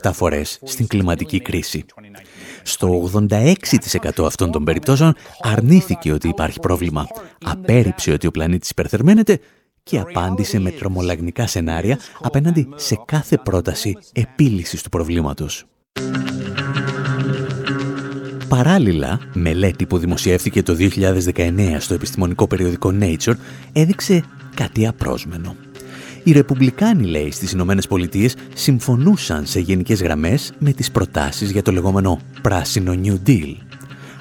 247 0.00 0.10
φορές 0.12 0.58
στην 0.62 0.86
κλιματική 0.86 1.40
κρίση. 1.40 1.84
Στο 2.62 3.10
86% 3.14 3.54
αυτών 4.24 4.50
των 4.50 4.64
περιπτώσεων 4.64 5.14
αρνήθηκε 5.40 6.12
ότι 6.12 6.28
υπάρχει 6.28 6.60
πρόβλημα, 6.60 7.06
απέρριψε 7.44 8.12
ότι 8.12 8.26
ο 8.26 8.30
πλανήτης 8.30 8.70
υπερθερμαίνεται 8.70 9.40
και 9.82 9.98
απάντησε 9.98 10.58
με 10.60 10.70
τρομολαγνικά 10.70 11.46
σενάρια 11.46 11.98
απέναντι 12.20 12.68
σε 12.74 13.00
κάθε 13.04 13.36
πρόταση 13.36 13.96
επίλυσης 14.12 14.82
του 14.82 14.88
προβλήματος. 14.88 15.64
Παράλληλα, 18.50 19.18
μελέτη 19.32 19.86
που 19.86 19.98
δημοσιεύθηκε 19.98 20.62
το 20.62 20.76
2019 21.34 21.76
στο 21.78 21.94
επιστημονικό 21.94 22.46
περιοδικό 22.46 22.94
Nature 23.00 23.34
έδειξε 23.72 24.22
κάτι 24.54 24.86
απρόσμενο. 24.86 25.56
Οι 26.24 26.32
Ρεπουμπλικάνοι, 26.32 27.06
λέει, 27.06 27.30
στις 27.30 27.52
Ηνωμένες 27.52 27.86
Πολιτείες 27.86 28.34
συμφωνούσαν 28.54 29.46
σε 29.46 29.60
γενικές 29.60 30.02
γραμμές 30.02 30.52
με 30.58 30.72
τις 30.72 30.90
προτάσεις 30.90 31.50
για 31.50 31.62
το 31.62 31.72
λεγόμενο 31.72 32.20
πράσινο 32.42 32.94
New 33.04 33.28
Deal. 33.28 33.54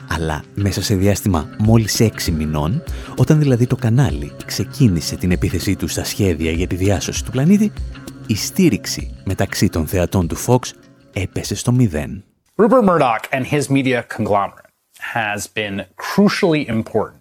Αλλά 0.08 0.44
μέσα 0.56 0.82
σε 0.82 0.96
διάστημα 0.96 1.50
μόλις 1.58 2.00
έξι 2.00 2.32
μηνών, 2.32 2.84
όταν 3.16 3.40
δηλαδή 3.40 3.68
το 3.68 3.76
κανάλι 3.76 4.32
ξεκίνησε 4.46 5.16
την 5.16 5.32
επίθεσή 5.32 5.76
του 5.76 5.88
στα 5.88 6.04
σχέδια 6.04 6.52
για 6.52 6.68
τη 6.68 6.76
διάσωση 6.76 7.26
του 7.26 7.32
πλανήτη, 7.32 7.72
η 8.28 8.36
στήριξη 8.36 9.12
μεταξύ 9.24 9.70
των 9.70 9.88
θεατών 9.88 10.28
του 10.28 10.38
Fox 10.46 10.60
έπεσε 11.14 11.56
στο 11.56 11.72
μηδέν. 11.72 12.24
Rupert 12.62 12.84
Murdoch 12.84 13.24
and 13.32 13.46
his 13.48 13.70
media 13.70 14.04
conglomerate 14.04 14.66
has 15.16 15.48
been 15.48 15.86
crucially 15.96 16.68
important 16.68 17.20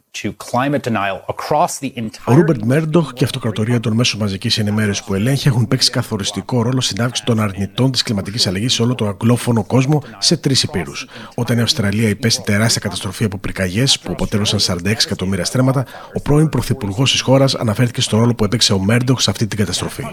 Ο 2.24 2.34
Ρούμπερτ 2.34 2.62
Μέρντοχ 2.62 3.12
και 3.12 3.22
η 3.22 3.24
αυτοκρατορία 3.24 3.80
των 3.80 3.92
μέσων 3.92 4.20
μαζικής 4.20 4.58
ενημέρωσης 4.58 5.04
που 5.04 5.14
ελέγχει 5.14 5.48
έχουν 5.48 5.68
παίξει 5.68 5.90
καθοριστικό 5.90 6.62
ρόλο 6.62 6.80
στην 6.80 7.02
αύξηση 7.02 7.26
των 7.26 7.40
αρνητών 7.40 7.90
της 7.92 8.02
κλιματικής 8.02 8.46
αλλαγής 8.46 8.72
σε 8.72 8.82
όλο 8.82 8.94
τον 8.94 9.08
αγγλόφωνο 9.08 9.64
κόσμο 9.64 10.02
σε 10.18 10.36
τρεις 10.36 10.62
υπήρους. 10.62 11.08
Όταν 11.34 11.58
η 11.58 11.60
Αυστραλία 11.60 12.08
υπέστη 12.08 12.42
τεράστια 12.42 12.80
καταστροφή 12.80 13.24
από 13.24 13.38
πυρκαγιές 13.38 13.98
που 13.98 14.12
αποτέλεσαν 14.12 14.78
46 14.84 14.86
εκατομμύρια 14.86 15.44
στρέμματα, 15.44 15.84
ο 16.14 16.20
πρώην 16.20 16.48
πρωθυπουργός 16.48 17.10
της 17.10 17.20
χώρας 17.20 17.54
αναφέρθηκε 17.54 18.00
στο 18.00 18.16
ρόλο 18.16 18.34
που 18.34 18.44
έπαιξε 18.44 18.72
ο 18.72 18.78
Μέρντοχ 18.78 19.20
σε 19.20 19.30
αυτή 19.30 19.46
την 19.46 19.58
καταστροφή. 19.58 20.04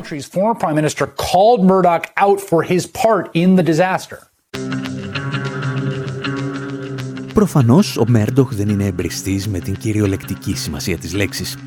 Προφανώς 7.34 7.98
ο 7.98 8.04
Μέρντοχ 8.08 8.54
δεν 8.54 8.70
είναι 8.70 8.86
εμπριστής 8.86 9.48
με 9.48 9.60
την 9.60 9.76
κυριολεκτική 9.78 10.56
σημασία 10.56 10.98
της 10.98 11.14
λέξης. 11.14 11.58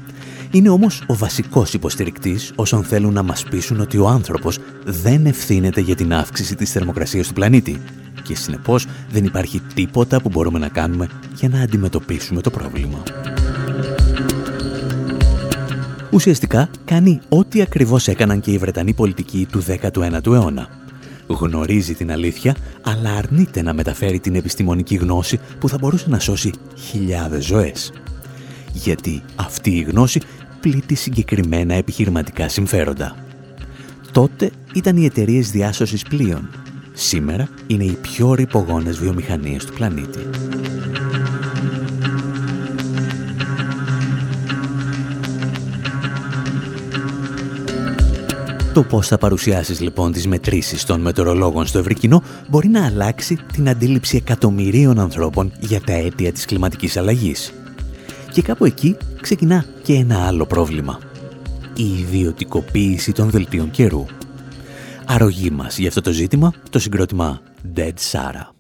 Είναι 0.50 0.68
όμως 0.68 1.02
ο 1.07 1.14
βασικός 1.14 1.75
υποστηρικτής 1.75 2.52
όσων 2.54 2.85
θέλουν 2.85 3.12
να 3.12 3.23
μας 3.23 3.45
πείσουν 3.50 3.80
ότι 3.80 3.99
ο 3.99 4.09
άνθρωπος 4.09 4.59
δεν 4.85 5.26
ευθύνεται 5.26 5.80
για 5.80 5.95
την 5.95 6.12
αύξηση 6.12 6.54
της 6.54 6.71
θερμοκρασίας 6.71 7.26
του 7.26 7.33
πλανήτη 7.33 7.80
και 8.23 8.35
συνεπώς 8.35 8.87
δεν 9.11 9.25
υπάρχει 9.25 9.61
τίποτα 9.75 10.21
που 10.21 10.28
μπορούμε 10.28 10.59
να 10.59 10.68
κάνουμε 10.68 11.09
για 11.35 11.49
να 11.49 11.61
αντιμετωπίσουμε 11.61 12.40
το 12.40 12.50
πρόβλημα. 12.50 13.02
Ουσιαστικά 16.11 16.71
κάνει 16.85 17.21
ό,τι 17.28 17.62
ακριβώς 17.62 18.09
έκαναν 18.09 18.40
και 18.40 18.50
οι 18.50 18.59
Βρετανοί 18.59 18.95
πολιτικοί 18.95 19.47
του 19.50 19.62
19ου 19.66 20.33
αιώνα 20.33 20.68
γνωρίζει 21.35 21.95
την 21.95 22.13
αλήθεια, 22.13 22.57
αλλά 22.83 23.11
αρνείται 23.11 23.63
να 23.63 23.73
μεταφέρει 23.73 24.21
την 24.21 24.35
επιστημονική 24.35 24.95
γνώση 24.95 25.41
που 25.59 25.69
θα 25.69 25.79
μπορούσε 25.79 26.09
να 26.09 26.19
σώσει 26.19 26.53
χιλιάδες 26.77 27.45
ζωές. 27.45 27.93
Γιατί 28.73 29.23
αυτή 29.37 29.71
η 29.71 29.81
γνώση 29.81 30.21
πλήττει 30.61 30.95
συγκεκριμένα 30.95 31.75
επιχειρηματικά 31.75 32.49
συμφέροντα. 32.49 33.17
Τότε 34.13 34.51
ήταν 34.75 34.97
οι 34.97 35.05
εταιρείες 35.05 35.51
διάσωσης 35.51 36.03
πλοίων. 36.03 36.51
Σήμερα 36.93 37.49
είναι 37.67 37.85
οι 37.85 37.99
πιο 38.03 38.35
ρηπογόνες 38.35 38.99
βιομηχανίες 38.99 39.65
του 39.65 39.73
πλανήτη. 39.73 40.19
Το 48.79 48.85
πώς 48.85 49.07
θα 49.07 49.19
παρουσιάσεις 49.19 49.81
λοιπόν 49.81 50.13
τις 50.13 50.27
μετρήσεις 50.27 50.85
των 50.85 51.01
μετεωρολόγων 51.01 51.67
στο 51.67 51.79
ευρύ 51.79 51.95
κοινό 51.95 52.23
μπορεί 52.49 52.69
να 52.69 52.87
αλλάξει 52.87 53.39
την 53.53 53.69
αντίληψη 53.69 54.17
εκατομμυρίων 54.17 54.99
ανθρώπων 54.99 55.53
για 55.61 55.81
τα 55.81 55.93
αίτια 55.93 56.33
της 56.33 56.45
κλιματικής 56.45 56.97
αλλαγής. 56.97 57.53
Και 58.33 58.43
κάπου 58.43 58.65
εκεί 58.65 58.97
ξεκινά 59.21 59.65
και 59.83 59.93
ένα 59.93 60.27
άλλο 60.27 60.47
πρόβλημα. 60.47 60.99
Η 61.75 61.99
ιδιωτικοποίηση 61.99 63.13
των 63.13 63.31
δελτίων 63.31 63.71
καιρού. 63.71 64.05
Αρρωγή 65.07 65.51
μας 65.51 65.79
για 65.79 65.89
αυτό 65.89 66.01
το 66.01 66.13
ζήτημα, 66.13 66.53
το 66.71 66.79
συγκρότημα 66.79 67.41
Dead 67.77 67.95
Sarah. 68.13 68.58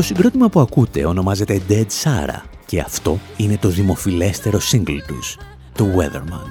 Το 0.00 0.06
συγκρότημα 0.06 0.48
που 0.48 0.60
ακούτε 0.60 1.04
ονομάζεται 1.04 1.60
Dead 1.68 1.86
Sarah 2.02 2.42
και 2.66 2.80
αυτό 2.80 3.18
είναι 3.36 3.56
το 3.56 3.68
δημοφιλέστερο 3.68 4.58
single 4.72 4.98
τους, 5.06 5.36
το 5.74 5.86
Weatherman. 5.96 6.46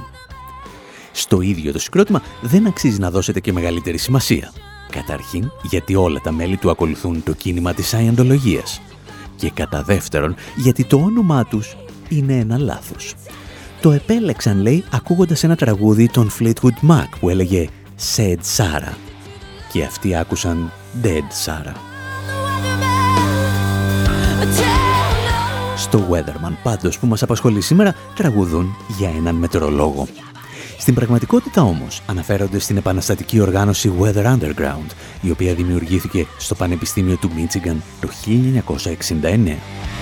Στο 1.12 1.42
ίδιο 1.42 1.72
το 1.72 1.80
συγκρότημα 1.80 2.22
δεν 2.42 2.68
αξίζει 2.68 3.00
να 3.00 3.12
δώσετε 3.12 3.40
και 3.40 3.54
μεγαλύτερη 3.54 3.98
σημασία. 3.98 4.52
Καταρχήν, 4.92 5.52
γιατί 5.64 5.96
όλα 5.96 6.20
τα 6.20 6.32
μέλη 6.32 6.58
του 6.58 6.70
ακολουθούν 6.70 7.24
το 7.24 7.34
κίνημα 7.34 7.74
της 7.74 7.88
Σαϊαντολογίας. 7.88 8.82
Και 9.36 9.50
κατά 9.50 9.84
δεύτερον, 9.84 10.36
γιατί 10.56 10.84
το 10.84 10.98
όνομά 10.98 11.46
τους 11.46 11.78
είναι 12.10 12.34
ένα 12.34 12.58
λάθος. 12.58 13.14
Το 13.82 13.92
επέλεξαν, 13.92 14.62
λέει, 14.62 14.84
ακούγοντας 14.92 15.44
ένα 15.44 15.56
τραγούδι 15.56 16.10
των 16.10 16.32
Fleetwood 16.40 16.90
Mac 16.90 17.08
που 17.20 17.30
έλεγε 17.30 17.68
Said 18.16 18.40
Sarah. 18.58 18.96
Και 19.72 19.84
αυτοί 19.84 20.16
άκουσαν 20.16 20.72
Dead 21.04 21.46
Sarah. 21.46 21.89
Στο 25.78 26.08
Weatherman 26.12 26.54
πάντως 26.64 27.00
που 27.00 27.08
μας 27.08 27.24
απασχολεί 27.24 27.62
σήμερα 27.62 27.96
τραγουδούν 28.16 28.76
για 28.98 29.10
έναν 29.10 29.36
μετρολόγο. 29.36 30.08
Στην 30.78 30.94
πραγματικότητα 30.94 31.62
όμως 31.62 32.02
αναφέρονται 32.06 32.60
στην 32.60 32.78
επαναστατική 32.78 33.40
οργάνωση 33.40 33.94
Weather 34.00 34.26
Underground, 34.26 34.92
η 35.22 35.32
οποία 35.32 35.54
δημιουργήθηκε 35.54 36.26
στο 36.38 36.56
Πανεπιστήμιο 36.56 37.16
του 37.16 37.32
Μίτσιγκαν 37.36 37.84
το 38.02 38.10
1969. 39.22 39.99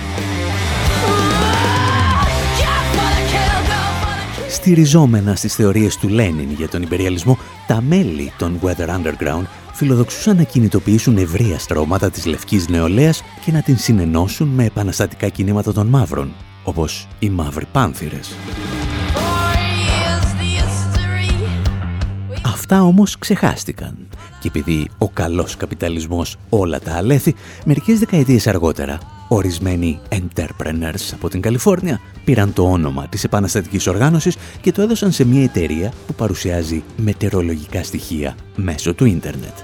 Στηριζόμενα 4.58 5.34
στις 5.36 5.54
θεωρίες 5.54 5.96
του 5.96 6.08
Λένιν 6.08 6.50
για 6.50 6.68
τον 6.68 6.82
υπεριαλισμό, 6.82 7.38
τα 7.66 7.80
μέλη 7.80 8.32
των 8.38 8.60
Weather 8.62 8.88
Underground 8.88 9.44
φιλοδοξούσαν 9.72 10.36
να 10.36 10.42
κινητοποιήσουν 10.42 11.16
ευρεία 11.16 11.58
στρώματα 11.58 12.10
της 12.10 12.26
λευκής 12.26 12.68
νεολαίας 12.68 13.22
και 13.44 13.52
να 13.52 13.62
την 13.62 13.78
συνενώσουν 13.78 14.48
με 14.48 14.64
επαναστατικά 14.64 15.28
κινήματα 15.28 15.72
των 15.72 15.86
μαύρων, 15.86 16.32
όπως 16.64 17.08
οι 17.18 17.30
μαύροι 17.30 17.66
πάνθυρες. 17.72 18.36
Αυτά 22.44 22.82
όμως 22.82 23.18
ξεχάστηκαν. 23.18 23.96
Και 24.40 24.48
επειδή 24.48 24.88
ο 24.98 25.08
καλός 25.08 25.56
καπιταλισμός 25.56 26.36
όλα 26.48 26.80
τα 26.80 26.94
αλέθη, 26.94 27.34
μερικές 27.64 27.98
δεκαετίες 27.98 28.46
αργότερα, 28.46 28.98
ορισμένοι 29.28 30.00
entrepreneurs 30.08 31.12
από 31.12 31.28
την 31.28 31.40
Καλιφόρνια 31.40 32.00
πήραν 32.24 32.52
το 32.52 32.70
όνομα 32.70 33.08
της 33.08 33.24
επαναστατικής 33.24 33.86
οργάνωσης 33.86 34.36
και 34.60 34.72
το 34.72 34.82
έδωσαν 34.82 35.12
σε 35.12 35.24
μια 35.24 35.42
εταιρεία 35.42 35.92
που 36.06 36.14
παρουσιάζει 36.14 36.82
μετεωρολογικά 36.96 37.82
στοιχεία 37.82 38.36
μέσω 38.56 38.94
του 38.94 39.04
ίντερνετ. 39.04 39.56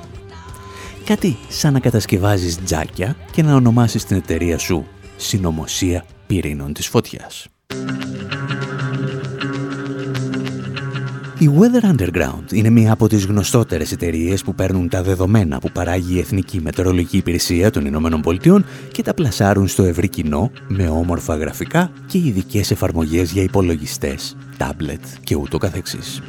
Κάτι 1.05 1.37
σαν 1.49 1.73
να 1.73 1.81
κατασκευάζεις 1.81 2.65
τζάκια 2.65 3.17
και 3.33 3.43
να 3.43 3.55
ονομάσεις 3.55 4.05
την 4.05 4.17
εταιρεία 4.17 4.59
σου 4.59 4.87
«Συνομωσία 5.17 6.05
Πυρήνων 6.27 6.73
της 6.73 6.88
Φωτιάς». 6.88 7.47
Η 11.45 11.51
Weather 11.59 11.97
Underground 11.97 12.53
είναι 12.53 12.71
μία 12.71 12.93
από 12.93 13.09
τις 13.09 13.27
γνωστότερες 13.27 13.93
εταιρείες 13.93 14.43
που 14.43 14.55
παίρνουν 14.55 14.89
τα 14.89 15.03
δεδομένα 15.03 15.59
που 15.59 15.71
παράγει 15.73 16.15
η 16.15 16.19
Εθνική 16.19 16.61
Μετεωρολογική 16.61 17.17
Υπηρεσία 17.17 17.71
των 17.71 17.87
Ηνωμένων 17.87 18.21
Πολιτειών 18.21 18.65
και 18.93 19.03
τα 19.03 19.15
πλασάρουν 19.15 19.69
στο 19.69 19.83
ευρύ 19.83 20.09
κοινό 20.09 20.51
με 20.69 20.89
όμορφα 20.89 21.37
γραφικά 21.37 21.91
και 22.07 22.19
ειδικές 22.19 22.71
εφαρμογές 22.71 23.33
για 23.33 23.43
υπολογιστές, 23.43 24.37
τάμπλετ 24.57 25.01
και 25.25 25.35
ούτω 25.35 25.59
καθεξής. 25.59 26.23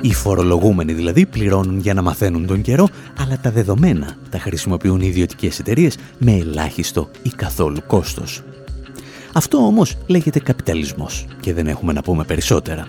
Οι 0.00 0.14
φορολογούμενοι 0.14 0.92
δηλαδή 0.92 1.26
πληρώνουν 1.26 1.78
για 1.78 1.94
να 1.94 2.02
μαθαίνουν 2.02 2.46
τον 2.46 2.62
καιρό, 2.62 2.88
αλλά 3.20 3.38
τα 3.42 3.50
δεδομένα 3.50 4.16
τα 4.30 4.38
χρησιμοποιούν 4.38 5.00
οι 5.00 5.06
ιδιωτικές 5.06 5.58
εταιρείες 5.58 5.96
με 6.18 6.32
ελάχιστο 6.32 7.10
ή 7.22 7.28
καθόλου 7.28 7.78
κόστος. 7.86 8.42
Αυτό 9.32 9.56
όμως 9.56 9.96
λέγεται 10.06 10.38
καπιταλισμός 10.38 11.26
και 11.40 11.54
δεν 11.54 11.66
έχουμε 11.66 11.92
να 11.92 12.02
πούμε 12.02 12.24
περισσότερα. 12.24 12.86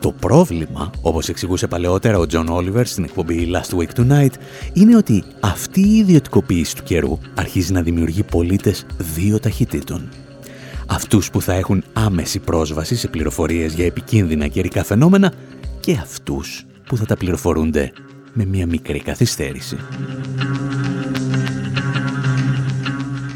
Το 0.00 0.12
πρόβλημα, 0.12 0.90
όπως 1.02 1.28
εξηγούσε 1.28 1.66
παλαιότερα 1.66 2.18
ο 2.18 2.26
Τζον 2.26 2.48
Όλιβερ 2.48 2.86
στην 2.86 3.04
εκπομπή 3.04 3.50
Last 3.52 3.78
Week 3.78 4.00
Tonight, 4.00 4.32
είναι 4.72 4.96
ότι 4.96 5.24
αυτή 5.40 5.80
η 5.80 5.96
ιδιωτικοποίηση 5.96 6.76
του 6.76 6.82
καιρού 6.82 7.18
αρχίζει 7.34 7.72
να 7.72 7.82
δημιουργεί 7.82 8.22
πολίτες 8.22 8.86
δύο 9.16 9.40
ταχυτήτων. 9.40 10.08
Αυτούς 10.86 11.30
που 11.30 11.40
θα 11.40 11.52
έχουν 11.52 11.84
άμεση 11.92 12.38
πρόσβαση 12.38 12.96
σε 12.96 13.08
πληροφορίες 13.08 13.74
για 13.74 13.86
επικίνδυνα 13.86 14.46
καιρικά 14.46 14.84
φαινόμενα 14.84 15.32
και 15.80 15.92
αυτούς 15.92 16.64
που 16.86 16.96
θα 16.96 17.04
τα 17.04 17.16
πληροφορούνται 17.16 17.92
με 18.32 18.44
μια 18.44 18.66
μικρή 18.66 19.00
καθυστέρηση. 19.00 19.76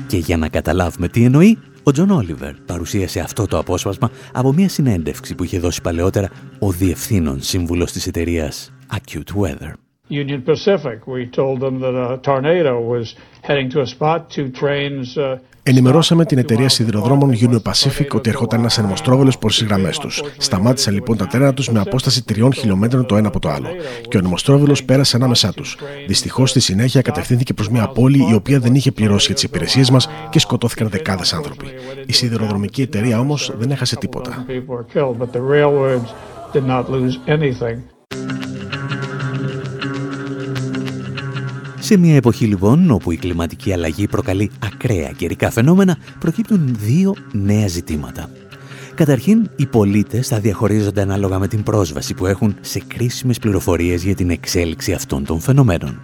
Και 0.07 0.17
για 0.17 0.37
να 0.37 0.49
καταλάβουμε 0.49 1.09
τι 1.09 1.25
εννοεί, 1.25 1.59
ο 1.89 1.91
Τζον 1.91 2.11
Όλιβερ 2.11 2.55
παρουσίασε 2.55 3.21
αυτό 3.21 3.47
το 3.47 3.59
απόσπασμα 3.59 4.11
από 4.33 4.53
μια 4.53 4.69
συνέντευξη 4.69 5.35
που 5.35 5.45
είχε 5.45 5.59
δώσει 5.59 5.81
παλαιότερα 5.81 6.31
ο 6.59 6.71
διευθύνων 6.71 7.43
σύμβουλος 7.43 7.93
της 7.93 8.07
εταιρείας 8.07 8.73
AccuWeather. 8.93 9.73
Union 10.11 10.43
Pacific, 10.53 10.99
we 11.07 11.27
told 11.41 11.61
them 11.61 11.81
that 11.81 11.95
a 11.95 12.19
tornado 12.23 12.75
was 12.95 13.15
heading 13.43 13.69
to 13.75 13.81
a 13.81 13.87
spot, 13.87 14.21
two 14.37 14.49
trains 14.61 15.17
uh, 15.17 15.39
Ενημερώσαμε 15.69 16.25
την 16.25 16.39
εταιρεία 16.39 16.69
σιδηροδρόμων 16.69 17.33
Union 17.41 17.63
Pacific 17.63 18.09
ότι 18.13 18.31
ερχόταν 18.31 18.59
ένας 18.61 18.79
ανεμοστρόβιλος 18.79 19.33
προς 19.41 19.57
τις 19.57 19.67
γραμμές 19.67 19.99
τους. 19.99 20.23
Σταμάτησαν 20.39 20.95
λοιπόν 20.95 21.17
τα 21.17 21.27
τρένα 21.27 21.55
τους 21.55 21.71
με 21.71 21.81
απόσταση 21.81 22.25
τριών 22.25 22.53
χιλιόμετρων 22.53 23.07
το 23.07 23.17
ένα 23.17 23.29
από 23.29 23.39
το 23.39 23.49
άλλο. 23.49 23.69
Και 24.09 24.17
ο 24.17 24.19
ανεμοστρόβελο 24.19 24.81
πέρασε 24.85 25.17
ανάμεσά 25.17 25.53
τους. 25.53 25.79
Δυστυχώς 26.07 26.51
στη 26.51 26.61
συνέχεια 26.61 27.03
κατευθύνθηκε 27.03 27.55
προς 27.55 27.69
μια 27.69 27.89
πόλη 27.89 28.27
η 28.31 28.35
οποία 28.35 28.59
δεν 28.59 28.75
είχε 28.75 28.93
πληρώσει 28.93 29.27
για 29.27 29.35
τις 29.35 29.43
υπηρεσίες 29.43 29.91
μας 29.91 30.09
και 30.31 30.39
σκοτώθηκαν 30.39 30.89
δεκάδες 30.89 31.33
άνθρωποι. 31.33 31.67
Η 32.07 32.13
σιδηροδρομική 32.13 32.83
εταιρεία 32.83 33.19
όμως 33.19 33.53
δεν 33.59 33.71
έχασε 33.71 33.97
τίποτα. 33.97 34.47
Σε 41.89 41.97
μια 41.97 42.15
εποχή 42.15 42.45
λοιπόν 42.45 42.91
όπου 42.91 43.11
η 43.11 43.17
κλιματική 43.17 43.73
αλλαγή 43.73 44.07
προκαλεί 44.07 44.51
ακραία 44.59 45.11
καιρικά 45.17 45.51
φαινόμενα, 45.51 45.97
προκύπτουν 46.19 46.77
δύο 46.79 47.15
νέα 47.33 47.69
ζητήματα. 47.69 48.31
Καταρχήν, 48.95 49.51
οι 49.57 49.67
πολίτες 49.67 50.29
θα 50.29 50.39
διαχωρίζονται 50.39 51.01
ανάλογα 51.01 51.39
με 51.39 51.49
την 51.49 51.63
πρόσβαση 51.63 52.15
που 52.15 52.27
έχουν 52.27 52.57
σε 52.61 52.83
κρίσιμες 52.87 53.39
πληροφορίες 53.39 54.05
για 54.05 54.15
την 54.15 54.31
εξέλιξη 54.31 54.93
αυτών 54.93 55.25
των 55.25 55.41
φαινομένων. 55.41 56.01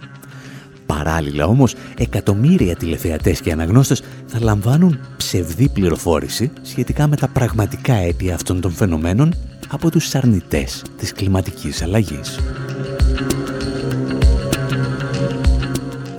Παράλληλα 0.85 1.45
όμως, 1.45 1.75
εκατομμύρια 1.97 2.75
τηλεθεατές 2.75 3.41
και 3.41 3.51
αναγνώστες 3.51 4.01
θα 4.25 4.39
λαμβάνουν 4.41 4.99
ψευδή 5.17 5.69
πληροφόρηση 5.69 6.51
σχετικά 6.61 7.07
με 7.07 7.15
τα 7.15 7.27
πραγματικά 7.27 7.93
αίτια 7.93 8.33
αυτών 8.33 8.61
των 8.61 8.71
φαινομένων 8.71 9.35
από 9.69 9.91
τους 9.91 10.15
αρνητές 10.15 10.83
της 10.97 11.11
κλιματικής 11.11 11.81
αλλαγής. 11.81 12.39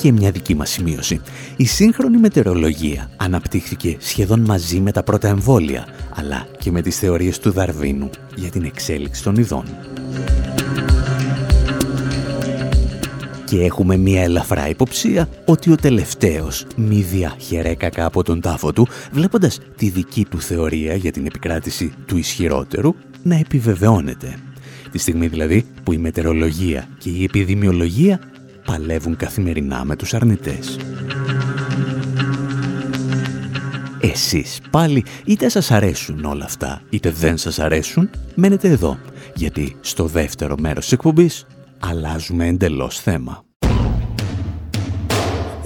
Και 0.06 0.12
μια 0.12 0.30
δική 0.30 0.54
μας 0.54 0.70
σημείωση. 0.70 1.20
Η 1.56 1.66
σύγχρονη 1.66 2.16
μετεωρολογία 2.16 3.10
αναπτύχθηκε 3.16 3.96
σχεδόν 3.98 4.40
μαζί 4.40 4.80
με 4.80 4.92
τα 4.92 5.02
πρώτα 5.02 5.28
εμβόλια, 5.28 5.86
αλλά 6.14 6.46
και 6.58 6.70
με 6.70 6.82
τις 6.82 6.98
θεωρίες 6.98 7.38
του 7.38 7.50
Δαρβίνου 7.50 8.10
για 8.34 8.50
την 8.50 8.64
εξέλιξη 8.64 9.22
των 9.22 9.36
ειδών. 9.36 9.64
Και 13.44 13.64
έχουμε 13.64 13.96
μία 13.96 14.22
ελαφρά 14.22 14.68
υποψία 14.68 15.28
ότι 15.44 15.72
ο 15.72 15.74
τελευταίος 15.74 16.66
μη 16.76 17.00
διαχαιρέκακα 17.00 18.04
από 18.04 18.22
τον 18.22 18.40
τάφο 18.40 18.72
του, 18.72 18.88
βλέποντας 19.12 19.58
τη 19.76 19.88
δική 19.88 20.24
του 20.24 20.40
θεωρία 20.40 20.94
για 20.94 21.12
την 21.12 21.26
επικράτηση 21.26 21.92
του 22.06 22.16
ισχυρότερου 22.16 22.94
να 23.22 23.36
επιβεβαιώνεται. 23.36 24.38
Τη 24.90 24.98
στιγμή 24.98 25.26
δηλαδή 25.26 25.64
που 25.82 25.92
η 25.92 25.98
μετεωρολογία 25.98 26.88
και 26.98 27.10
η 27.10 27.24
επιδημιολογία 27.24 28.20
παλεύουν 28.66 29.16
καθημερινά 29.16 29.84
με 29.84 29.96
τους 29.96 30.14
αρνητές. 30.14 30.78
Εσείς 34.00 34.60
πάλι 34.70 35.04
είτε 35.24 35.48
σας 35.48 35.70
αρέσουν 35.70 36.24
όλα 36.24 36.44
αυτά 36.44 36.82
είτε 36.90 37.10
δεν 37.10 37.36
σας 37.36 37.58
αρέσουν, 37.58 38.10
μένετε 38.34 38.68
εδώ, 38.68 38.98
γιατί 39.34 39.76
στο 39.80 40.06
δεύτερο 40.06 40.54
μέρος 40.58 40.84
της 40.84 40.92
εκπομπής 40.92 41.46
αλλάζουμε 41.78 42.46
εντελώς 42.46 43.00
θέμα. 43.00 43.44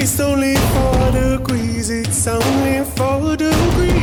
It's 0.03 0.19
only 0.31 0.55
four 0.73 1.03
degrees, 1.23 1.87
it's 2.01 2.27
only 2.39 2.77
four 2.97 3.37
degrees. 3.47 4.01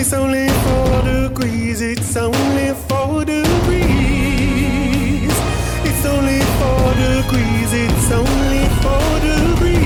It's 0.00 0.12
only 0.22 0.48
four 0.64 1.02
degrees, 1.14 1.78
it's 1.92 2.16
only 2.16 2.68
four 2.88 3.24
degrees. 3.24 3.29
Degrees, 7.22 7.72
it's 7.72 8.10
only 8.10 8.64
four 8.82 9.20
degrees. 9.20 9.80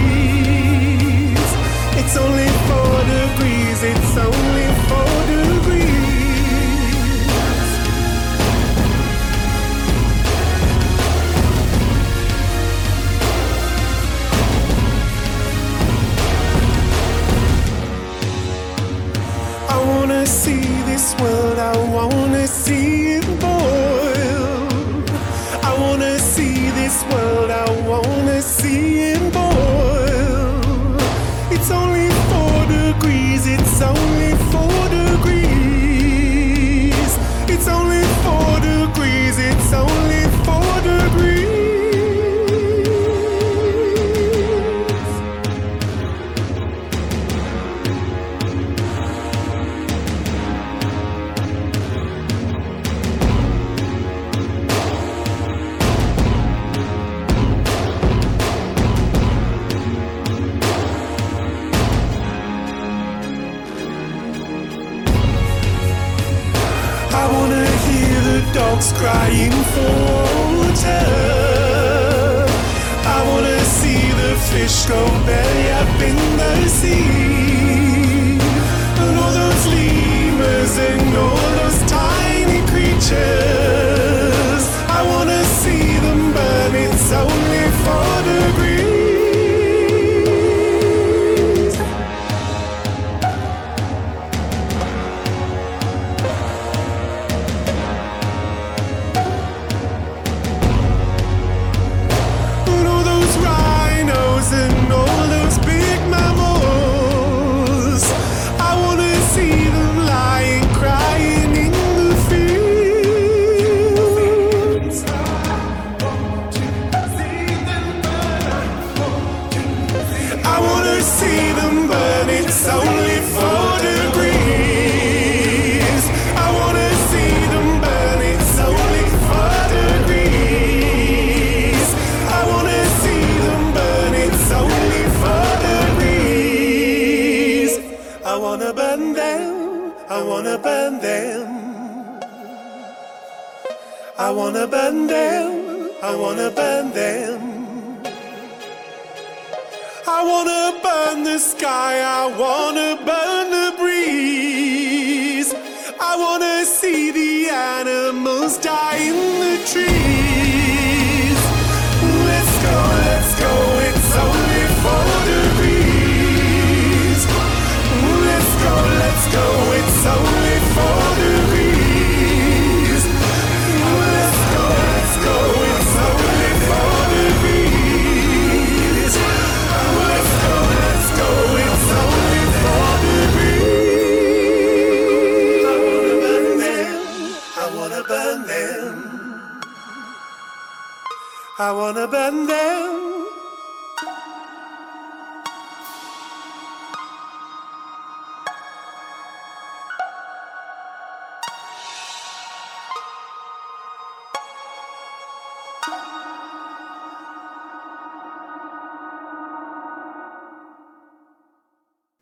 It's 1.98 2.16
only 2.16 2.53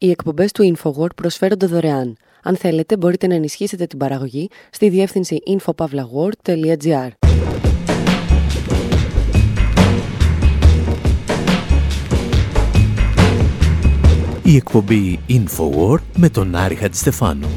Οι 0.02 0.10
εκπομπές 0.10 0.52
του 0.52 0.74
InfoWord 0.74 1.14
προσφέρονται 1.16 1.66
δωρεάν. 1.66 2.16
Αν 2.42 2.56
θέλετε, 2.56 2.96
μπορείτε 2.96 3.26
να 3.26 3.34
ενισχύσετε 3.34 3.86
την 3.86 3.98
παραγωγή 3.98 4.48
στη 4.70 4.88
διεύθυνση 4.88 5.38
infopavlagor.gr. 5.46 7.08
Η 14.42 14.56
εκπομπή 14.56 15.18
InfoWar 15.28 15.98
με 16.16 16.28
τον 16.28 16.54
Άρη 16.54 16.74
Χατζηστεφάνου. 16.74 17.48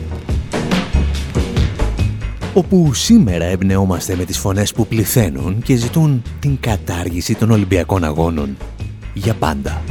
Όπου 2.53 2.93
σήμερα 2.93 3.45
εμπνεόμαστε 3.45 4.15
με 4.15 4.25
τις 4.25 4.37
φωνές 4.37 4.73
που 4.73 4.87
πληθαίνουν 4.87 5.61
και 5.61 5.75
ζητούν 5.75 6.21
την 6.39 6.57
κατάργηση 6.59 7.35
των 7.35 7.51
Ολυμπιακών 7.51 8.03
Αγώνων. 8.03 8.57
Για 9.13 9.33
πάντα. 9.33 9.81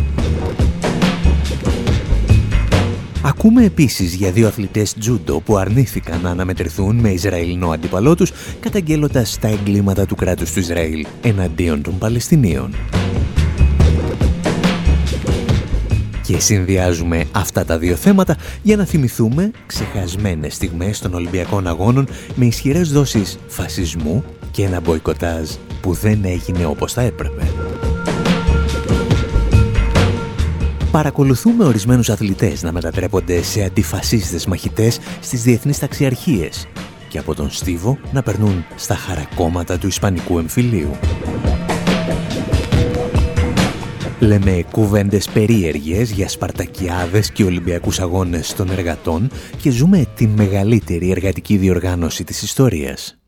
Ακούμε 3.26 3.64
επίσης 3.64 4.14
για 4.14 4.30
δύο 4.30 4.46
αθλητές 4.46 4.94
τζούντο 4.94 5.40
που 5.40 5.56
αρνήθηκαν 5.56 6.20
να 6.20 6.30
αναμετρηθούν 6.30 6.96
με 6.96 7.10
Ισραηλινό 7.10 7.70
αντίπαλό 7.70 8.14
τους 8.14 8.32
καταγγέλλοντας 8.60 9.38
τα 9.38 9.48
εγκλήματα 9.48 10.06
του 10.06 10.14
κράτους 10.14 10.52
του 10.52 10.58
Ισραήλ 10.58 11.06
εναντίον 11.22 11.82
των 11.82 11.98
Παλαιστινίων. 11.98 12.74
Και 16.22 16.38
συνδυάζουμε 16.38 17.24
αυτά 17.32 17.64
τα 17.64 17.78
δύο 17.78 17.96
θέματα 17.96 18.37
για 18.62 18.76
να 18.76 18.84
θυμηθούμε 18.84 19.50
ξεχασμένες 19.66 20.54
στιγμές 20.54 20.98
των 20.98 21.14
Ολυμπιακών 21.14 21.66
Αγώνων 21.66 22.08
με 22.34 22.44
ισχυρές 22.44 22.92
δόσεις 22.92 23.38
φασισμού 23.46 24.24
και 24.50 24.64
ένα 24.64 24.80
μποϊκοτάζ 24.80 25.50
που 25.80 25.92
δεν 25.92 26.24
έγινε 26.24 26.66
όπως 26.66 26.92
θα 26.92 27.02
έπρεπε. 27.02 27.42
Παρακολουθούμε 30.94 31.64
ορισμένους 31.64 32.09
αθλητές 32.09 32.62
να 32.62 32.72
μετατρέπονται 32.72 33.42
σε 33.42 33.64
αντιφασίστες 33.64 34.46
μαχητές 34.46 34.98
στις 35.20 35.42
διεθνείς 35.42 35.78
ταξιαρχίες 35.78 36.68
και 37.09 37.18
από 37.18 37.35
τον 37.35 37.50
Στίβο 37.50 37.98
να 38.12 38.22
περνούν 38.22 38.64
στα 38.76 38.94
χαρακόμματα 38.94 39.78
του 39.78 39.87
Ισπανικού 39.87 40.38
εμφυλίου. 40.38 40.90
Λέμε 44.18 44.64
κουβέντες 44.70 45.28
περίεργες 45.30 46.11
για 46.11 46.28
Σπαρτακιάδες 46.28 47.33
και 47.33 47.44
Ολυμπιακούς 47.44 48.00
Αγώνες 48.00 48.54
των 48.54 48.70
Εργατών 48.70 49.30
και 49.62 49.70
ζούμε 49.70 50.07
τη 50.14 50.26
μεγαλύτερη 50.26 51.11
εργατική 51.11 51.57
διοργάνωση 51.57 52.24
της 52.24 52.42
ιστορίας. 52.42 53.23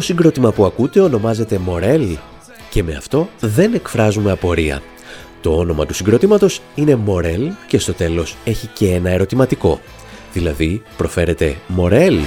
Το 0.00 0.06
συγκρότημα 0.06 0.52
που 0.52 0.64
ακούτε 0.64 1.00
ονομάζεται 1.00 1.58
Μορέλ 1.58 2.16
και 2.70 2.82
με 2.82 2.94
αυτό 2.94 3.28
δεν 3.40 3.74
εκφράζουμε 3.74 4.30
απορία. 4.30 4.82
Το 5.40 5.56
όνομα 5.56 5.86
του 5.86 5.94
συγκροτήματος 5.94 6.60
είναι 6.74 6.94
Μορέλ 6.94 7.50
και 7.66 7.78
στο 7.78 7.92
τέλος 7.92 8.36
έχει 8.44 8.66
και 8.66 8.94
ένα 8.94 9.10
ερωτηματικό. 9.10 9.80
Δηλαδή 10.32 10.82
προφέρεται 10.96 11.56
Μορέλ. 11.66 12.18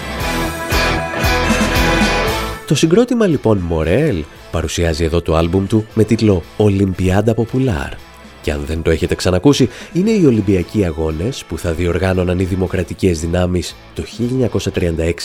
Το 2.67 2.75
συγκρότημα 2.75 3.27
λοιπόν 3.27 3.57
Μορέλ 3.57 4.23
παρουσιάζει 4.51 5.03
εδώ 5.03 5.21
το 5.21 5.35
άλμπουμ 5.35 5.67
του 5.67 5.85
με 5.93 6.03
τίτλο 6.03 6.43
«Olimpiada 6.57 7.33
Popular». 7.33 7.93
Και 8.41 8.51
αν 8.51 8.63
δεν 8.65 8.81
το 8.81 8.89
έχετε 8.89 9.15
ξανακούσει, 9.15 9.69
είναι 9.93 10.11
οι 10.11 10.25
Ολυμπιακοί 10.25 10.85
Αγώνες 10.85 11.43
που 11.47 11.57
θα 11.57 11.71
διοργάνωναν 11.71 12.39
οι 12.39 12.43
δημοκρατικές 12.43 13.19
δυνάμεις 13.19 13.75
το 13.93 14.03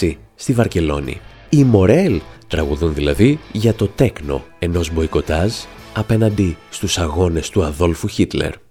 1936 0.01 0.17
στη 0.35 0.53
Βαρκελόνη. 0.53 1.21
Οι 1.51 1.65
Μορέλ 1.65 2.21
τραγουδούν 2.49 2.95
δηλαδή 2.95 3.39
για 3.53 3.75
το 3.75 3.89
τέκνο 3.89 4.45
ενός 4.59 4.93
μποϊκοτάζ 4.93 5.53
απέναντι 5.95 6.57
στους 6.71 6.99
αγώνες 6.99 7.51
του 7.51 7.65
Αδόλφου 7.65 8.09
Χίτλερ. 8.09 8.68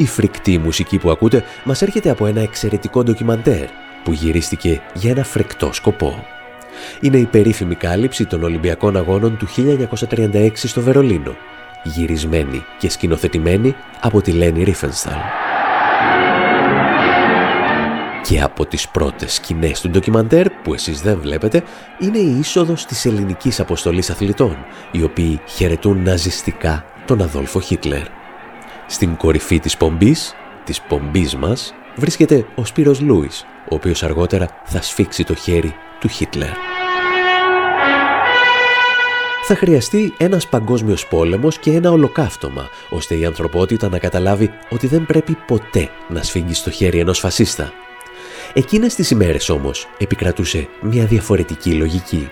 Η 0.00 0.06
φρικτή 0.06 0.58
μουσική 0.58 0.98
που 0.98 1.10
ακούτε 1.10 1.44
μας 1.64 1.82
έρχεται 1.82 2.10
από 2.10 2.26
ένα 2.26 2.40
εξαιρετικό 2.40 3.02
ντοκιμαντέρ 3.02 3.66
που 4.04 4.12
γυρίστηκε 4.12 4.80
για 4.94 5.10
ένα 5.10 5.24
φρικτό 5.24 5.72
σκοπό. 5.72 6.24
Είναι 7.00 7.16
η 7.16 7.24
περίφημη 7.24 7.74
κάλυψη 7.74 8.26
των 8.26 8.42
Ολυμπιακών 8.42 8.96
Αγώνων 8.96 9.36
του 9.36 9.46
1936 10.10 10.50
στο 10.54 10.80
Βερολίνο, 10.80 11.36
γυρισμένη 11.82 12.64
και 12.78 12.90
σκηνοθετημένη 12.90 13.74
από 14.00 14.20
τη 14.20 14.32
Λένι 14.32 14.62
Ρίφενσταλ. 14.62 15.18
Και 18.22 18.40
από 18.40 18.66
τις 18.66 18.88
πρώτες 18.88 19.32
σκηνές 19.32 19.80
του 19.80 19.90
ντοκιμαντέρ 19.90 20.50
που 20.50 20.74
εσείς 20.74 21.00
δεν 21.00 21.18
βλέπετε 21.20 21.62
είναι 21.98 22.18
η 22.18 22.38
είσοδος 22.38 22.86
της 22.86 23.06
ελληνικής 23.06 23.60
αποστολής 23.60 24.10
αθλητών, 24.10 24.56
οι 24.90 25.02
οποίοι 25.02 25.40
χαιρετούν 25.46 26.02
ναζιστικά 26.02 26.84
τον 27.06 27.22
Αδόλφο 27.22 27.60
Χίτλερ. 27.60 28.19
Στην 28.92 29.16
κορυφή 29.16 29.58
της 29.58 29.76
πομπής, 29.76 30.34
της 30.64 30.80
πομπής 30.80 31.36
μας, 31.36 31.74
βρίσκεται 31.96 32.46
ο 32.54 32.64
Σπύρος 32.64 33.00
Λούις, 33.00 33.44
ο 33.70 33.74
οποίος 33.74 34.02
αργότερα 34.02 34.48
θα 34.64 34.82
σφίξει 34.82 35.24
το 35.24 35.34
χέρι 35.34 35.74
του 36.00 36.08
Χίτλερ. 36.08 36.48
Θα 39.42 39.54
χρειαστεί 39.54 40.14
ένας 40.16 40.48
παγκόσμιος 40.48 41.06
πόλεμος 41.06 41.58
και 41.58 41.70
ένα 41.70 41.90
ολοκαύτωμα, 41.90 42.68
ώστε 42.90 43.14
η 43.14 43.24
ανθρωπότητα 43.24 43.88
να 43.88 43.98
καταλάβει 43.98 44.50
ότι 44.68 44.86
δεν 44.86 45.06
πρέπει 45.06 45.36
ποτέ 45.46 45.88
να 46.08 46.22
σφίγγει 46.22 46.54
στο 46.54 46.70
χέρι 46.70 46.98
ενός 46.98 47.18
φασίστα. 47.18 47.72
Εκείνες 48.52 48.94
τις 48.94 49.10
ημέρες 49.10 49.48
όμως 49.48 49.88
επικρατούσε 49.98 50.68
μια 50.80 51.04
διαφορετική 51.04 51.72
λογική. 51.72 52.30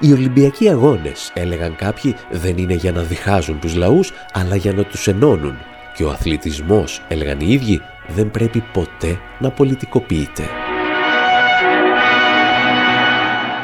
Οι 0.00 0.12
Ολυμπιακοί 0.12 0.68
αγώνες, 0.68 1.30
έλεγαν 1.34 1.76
κάποιοι, 1.76 2.16
δεν 2.30 2.56
είναι 2.56 2.74
για 2.74 2.92
να 2.92 3.02
διχάζουν 3.02 3.60
τους 3.60 3.74
λαούς, 3.74 4.12
αλλά 4.32 4.56
για 4.56 4.72
να 4.72 4.84
τους 4.84 5.08
ενώνουν. 5.08 5.58
Και 5.96 6.04
ο 6.04 6.10
αθλητισμός, 6.10 7.02
έλεγαν 7.08 7.40
οι 7.40 7.52
ίδιοι, 7.52 7.80
δεν 8.08 8.30
πρέπει 8.30 8.64
ποτέ 8.72 9.18
να 9.38 9.50
πολιτικοποιείται. 9.50 10.44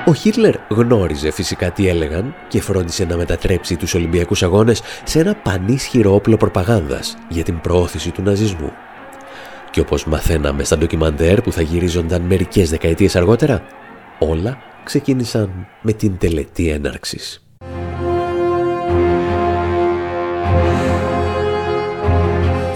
Ο 0.08 0.14
Χίτλερ 0.14 0.54
γνώριζε 0.68 1.30
φυσικά 1.30 1.70
τι 1.70 1.88
έλεγαν 1.88 2.34
και 2.48 2.60
φρόντισε 2.60 3.04
να 3.04 3.16
μετατρέψει 3.16 3.76
τους 3.76 3.94
Ολυμπιακούς 3.94 4.42
Αγώνες 4.42 4.82
σε 5.04 5.18
ένα 5.18 5.34
πανίσχυρο 5.34 6.14
όπλο 6.14 6.36
προπαγάνδας 6.36 7.16
για 7.28 7.42
την 7.42 7.60
προώθηση 7.60 8.10
του 8.10 8.22
ναζισμού. 8.22 8.72
Και 9.70 9.80
όπως 9.80 10.04
μαθαίναμε 10.04 10.64
στα 10.64 10.78
ντοκιμαντέρ 10.78 11.40
που 11.40 11.52
θα 11.52 11.62
γυρίζονταν 11.62 12.22
μερικές 12.22 12.70
δεκαετίες 12.70 13.16
αργότερα, 13.16 13.62
όλα 14.18 14.58
ξεκίνησαν 14.84 15.66
με 15.82 15.92
την 15.92 16.18
τελετή 16.18 16.68
έναρξης. 16.68 17.40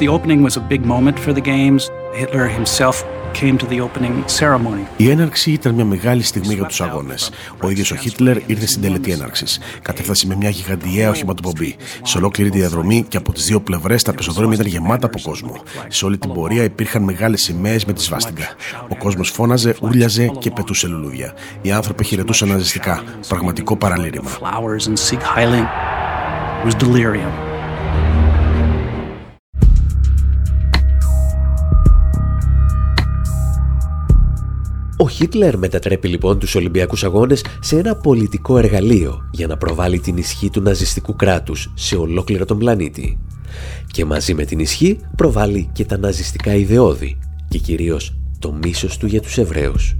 The 0.01 0.09
opening 0.09 0.43
was 0.43 0.57
a 0.57 0.65
big 0.73 0.83
moment 0.87 1.19
for 1.19 1.33
the 1.35 1.45
games. 1.53 1.91
Hitler 2.15 2.49
himself 2.49 3.05
came 3.33 3.57
to 3.57 3.67
the 3.69 3.81
opening 3.81 4.25
ceremony. 4.41 4.87
Η 4.97 5.11
έναρξη 5.11 5.51
ήταν 5.51 5.75
μια 5.75 5.85
μεγάλη 5.85 6.23
στιγμή 6.23 6.55
για 6.55 6.65
τους 6.65 6.81
αγώνες. 6.81 7.31
Ο 7.63 7.71
ίδιος 7.71 7.91
ο 7.91 7.95
Χίτλερ 7.97 8.37
ήρθε 8.47 8.67
στην 8.67 8.83
τελετή 8.83 9.11
έναρξης. 9.11 9.61
Κατέφτασε 9.83 10.27
με 10.27 10.37
μια 10.37 10.49
γιγαντιαία 10.51 11.11
οχηματοπομπή. 11.11 11.77
Σε 12.03 12.19
ολόκληρη 12.19 12.51
τη 12.51 12.59
διαδρομή 12.59 13.05
και 13.09 13.17
από 13.17 13.33
τις 13.33 13.45
δύο 13.45 13.61
πλευρές 13.61 14.03
τα 14.03 14.13
πεζοδρόμια 14.13 14.55
ήταν 14.55 14.67
γεμάτα 14.67 15.07
από 15.07 15.21
κόσμο. 15.23 15.63
Σε 15.89 16.05
όλη 16.05 16.19
την 16.19 16.33
πορεία 16.33 16.63
υπήρχαν 16.65 17.03
μεγάλες 17.03 17.43
σημαίες 17.43 17.85
με 17.85 17.93
τη 17.93 18.03
σβάστιγκα. 18.03 18.49
Ο 18.89 18.97
κόσμος 18.97 19.31
φώναζε, 19.31 19.77
ούρλιαζε 19.81 20.27
και 20.39 20.51
πετούσε 20.51 20.87
λουλούδια. 20.87 21.35
Οι 21.63 21.71
άνθρωποι 21.71 22.05
χαιρετούσαν 22.05 22.49
ναζιστικά. 22.49 23.03
Πραγματικό 23.29 23.77
παραλήρημα. 23.77 24.31
Flowers 24.31 24.87
and 24.89 24.99
Sieg 25.09 25.23
Heiling 25.35 25.67
was 26.65 26.75
delirium. 26.75 27.50
Ο 35.03 35.09
Χίτλερ 35.09 35.59
μετατρέπει 35.59 36.09
λοιπόν 36.09 36.39
τους 36.39 36.55
Ολυμπιακούς 36.55 37.05
Αγώνες 37.05 37.45
σε 37.61 37.79
ένα 37.79 37.97
πολιτικό 37.97 38.59
εργαλείο 38.59 39.29
για 39.31 39.47
να 39.47 39.57
προβάλλει 39.57 39.99
την 39.99 40.17
ισχύ 40.17 40.51
του 40.51 40.61
ναζιστικού 40.61 41.17
κράτους 41.17 41.73
σε 41.75 41.97
ολόκληρο 41.97 42.45
τον 42.45 42.59
πλανήτη. 42.59 43.19
Και 43.87 44.05
μαζί 44.05 44.35
με 44.35 44.45
την 44.45 44.59
ισχύ 44.59 44.99
προβάλλει 45.17 45.69
και 45.73 45.85
τα 45.85 45.99
ναζιστικά 45.99 46.55
ιδεώδη 46.55 47.19
και 47.49 47.59
κυρίως 47.59 48.17
το 48.39 48.53
μίσος 48.53 48.97
του 48.97 49.07
για 49.07 49.21
τους 49.21 49.39
Εβραίους. 49.39 49.97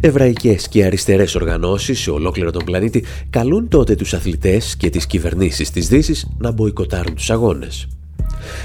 Εβραϊκές 0.00 0.68
και 0.68 0.84
αριστερές 0.84 1.34
οργανώσεις 1.34 2.00
σε 2.00 2.10
ολόκληρο 2.10 2.50
τον 2.50 2.64
πλανήτη 2.64 3.04
καλούν 3.30 3.68
τότε 3.68 3.94
τους 3.94 4.14
αθλητές 4.14 4.76
και 4.76 4.90
τις 4.90 5.06
κυβερνήσεις 5.06 5.70
της 5.70 5.88
Δύσης 5.88 6.28
να 6.38 6.50
μποϊκοτάρουν 6.50 7.14
τους 7.14 7.30
αγώνες. 7.30 7.88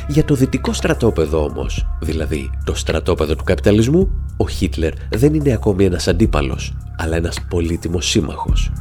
Για 0.08 0.26
το 0.26 0.36
δυτικό 0.36 0.74
στρατόπεδο 0.74 1.44
όμως, 1.44 1.88
δηλαδή 2.02 2.50
το 2.64 2.76
στρατόπεδο 2.76 3.36
του 3.36 3.44
καπιταλισμού, 3.44 4.10
ο 4.38 4.50
Χίτλερ 4.50 4.94
δεν 5.10 5.34
είναι 5.34 5.54
ακόμη 5.54 5.86
ένας 5.86 6.08
αντίπαλος, 6.08 6.74
αλλά 6.98 7.16
ένας 7.16 7.38
πολύτιμος 7.50 8.10
σύμμαχος. 8.10 8.72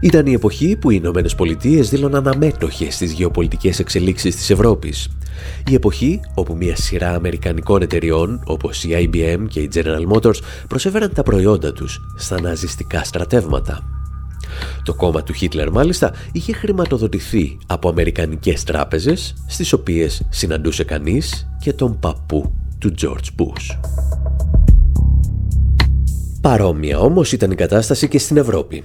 Ήταν 0.00 0.26
η 0.26 0.32
εποχή 0.32 0.76
που 0.76 0.90
οι 0.90 0.98
Ηνωμένες 1.02 1.34
Πολιτείες 1.34 1.88
δήλωναν 1.88 2.28
αμέτωχες 2.28 2.94
στις 2.94 3.12
γεωπολιτικές 3.12 3.78
εξελίξεις 3.78 4.36
της 4.36 4.50
Ευρώπης. 4.50 5.08
Η 5.70 5.74
εποχή 5.74 6.20
όπου 6.34 6.56
μια 6.56 6.76
σειρά 6.76 7.14
αμερικανικών 7.14 7.82
εταιριών 7.82 8.42
όπως 8.46 8.84
η 8.84 9.10
IBM 9.12 9.46
και 9.48 9.60
η 9.60 9.70
General 9.74 10.06
Motors 10.12 10.38
προσέφεραν 10.68 11.12
τα 11.12 11.22
προϊόντα 11.22 11.72
τους 11.72 12.00
στα 12.16 12.40
ναζιστικά 12.40 13.04
στρατεύματα. 13.04 13.95
Το 14.84 14.94
κόμμα 14.94 15.22
του 15.22 15.32
Χίτλερ 15.32 15.70
μάλιστα 15.70 16.12
είχε 16.32 16.52
χρηματοδοτηθεί 16.52 17.58
από 17.66 17.88
αμερικανικές 17.88 18.64
τράπεζες 18.64 19.34
στις 19.46 19.72
οποίες 19.72 20.22
συναντούσε 20.28 20.84
κανείς 20.84 21.48
και 21.60 21.72
τον 21.72 21.98
παππού 21.98 22.52
του 22.78 22.94
George 23.00 23.42
Bush. 23.42 23.78
Παρόμοια 26.40 26.98
όμως 26.98 27.32
ήταν 27.32 27.50
η 27.50 27.54
κατάσταση 27.54 28.08
και 28.08 28.18
στην 28.18 28.36
Ευρώπη. 28.36 28.84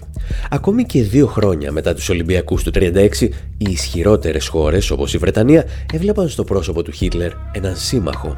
Ακόμη 0.49 0.83
και 0.83 1.03
δύο 1.03 1.27
χρόνια 1.27 1.71
μετά 1.71 1.93
τους 1.93 2.09
Ολυμπιακούς 2.09 2.63
του 2.63 2.71
1936, 2.73 3.29
οι 3.57 3.71
ισχυρότερες 3.71 4.47
χώρες 4.47 4.91
όπως 4.91 5.13
η 5.13 5.17
Βρετανία 5.17 5.65
έβλεπαν 5.93 6.29
στο 6.29 6.43
πρόσωπο 6.43 6.83
του 6.83 6.91
Χίτλερ 6.91 7.31
έναν 7.51 7.75
σύμμαχο. 7.75 8.37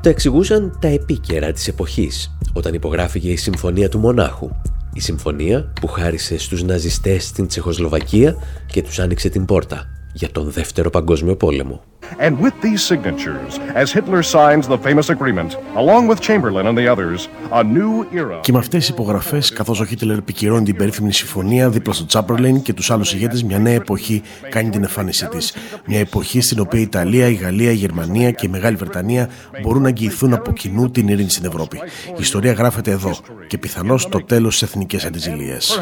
Τα 0.00 0.08
εξηγούσαν 0.08 0.78
τα 0.80 0.88
επίκαιρα 0.88 1.52
της 1.52 1.68
εποχής, 1.68 2.36
όταν 2.52 2.74
υπογράφηκε 2.74 3.28
η 3.28 3.36
Συμφωνία 3.36 3.88
του 3.88 3.98
Μονάχου, 3.98 4.50
η 4.94 5.00
συμφωνία 5.00 5.72
που 5.80 5.86
χάρισε 5.86 6.38
στους 6.38 6.62
ναζιστές 6.62 7.26
στην 7.26 7.46
Τσεχοσλοβακία 7.46 8.36
και 8.66 8.82
τους 8.82 8.98
άνοιξε 8.98 9.28
την 9.28 9.44
πόρτα 9.44 9.88
για 10.12 10.30
τον 10.30 10.50
Δεύτερο 10.50 10.90
Παγκόσμιο 10.90 11.36
Πόλεμο. 11.36 11.82
And 12.18 12.32
with 12.44 12.54
these 12.66 12.82
signatures, 12.92 13.50
as 13.82 13.86
Hitler 13.96 14.22
signs 14.22 14.64
the 14.68 14.78
famous 14.88 15.08
agreement, 15.16 15.50
along 15.82 16.02
with 16.10 16.18
Chamberlain 16.28 16.66
and 16.66 16.76
the 16.78 16.88
others, 16.94 17.28
a 17.52 17.62
new 17.62 18.06
era. 18.12 18.40
Και 18.40 18.52
με 18.52 18.58
αυτές 18.58 18.80
τις 18.80 18.88
υπογραφές, 18.88 19.52
καθώς 19.52 19.80
ο 19.80 19.84
Χίτλερ 19.84 20.18
επικυρώνει 20.18 20.64
την 20.64 20.76
περίφημη 20.76 21.12
συμφωνία 21.12 21.68
δίπλα 21.68 21.92
στον 21.92 22.06
Τσάπερλιν 22.06 22.62
και 22.62 22.72
τους 22.72 22.90
άλλους 22.90 23.12
ηγέτες, 23.12 23.42
μια 23.42 23.58
νέα 23.58 23.74
εποχή 23.74 24.22
κάνει 24.48 24.70
την 24.70 24.82
εμφάνισή 24.82 25.26
της. 25.28 25.54
Μια 25.86 25.98
εποχή 25.98 26.40
στην 26.40 26.60
οποία 26.60 26.80
η 26.80 26.82
Ιταλία, 26.82 27.28
η 27.28 27.34
Γαλλία, 27.34 27.70
η 27.70 27.74
Γερμανία 27.74 28.30
και 28.30 28.46
η 28.46 28.48
Μεγάλη 28.48 28.76
Βρετανία 28.76 29.28
μπορούν 29.62 29.82
να 29.82 29.88
εγγυηθούν 29.88 30.32
από 30.32 30.52
κοινού 30.52 30.90
την 30.90 31.08
ειρήνη 31.08 31.30
στην 31.30 31.44
Ευρώπη. 31.44 31.76
Η 32.08 32.18
ιστορία 32.18 32.52
γράφεται 32.52 32.90
εδώ 32.90 33.16
και 33.46 33.58
πιθανώς 33.58 34.08
το 34.08 34.24
τέλος 34.24 34.58
της 34.58 34.62
εθνικής 34.62 35.04
αντιζηλίας. 35.04 35.80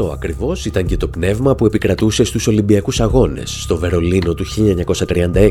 Αυτό 0.00 0.12
ακριβώς 0.12 0.64
ήταν 0.64 0.86
και 0.86 0.96
το 0.96 1.08
πνεύμα 1.08 1.54
που 1.54 1.66
επικρατούσε 1.66 2.24
στους 2.24 2.46
Ολυμπιακούς 2.46 3.00
Αγώνες 3.00 3.50
στο 3.62 3.76
Βερολίνο 3.76 4.34
του 4.34 4.44
1936. 4.46 5.50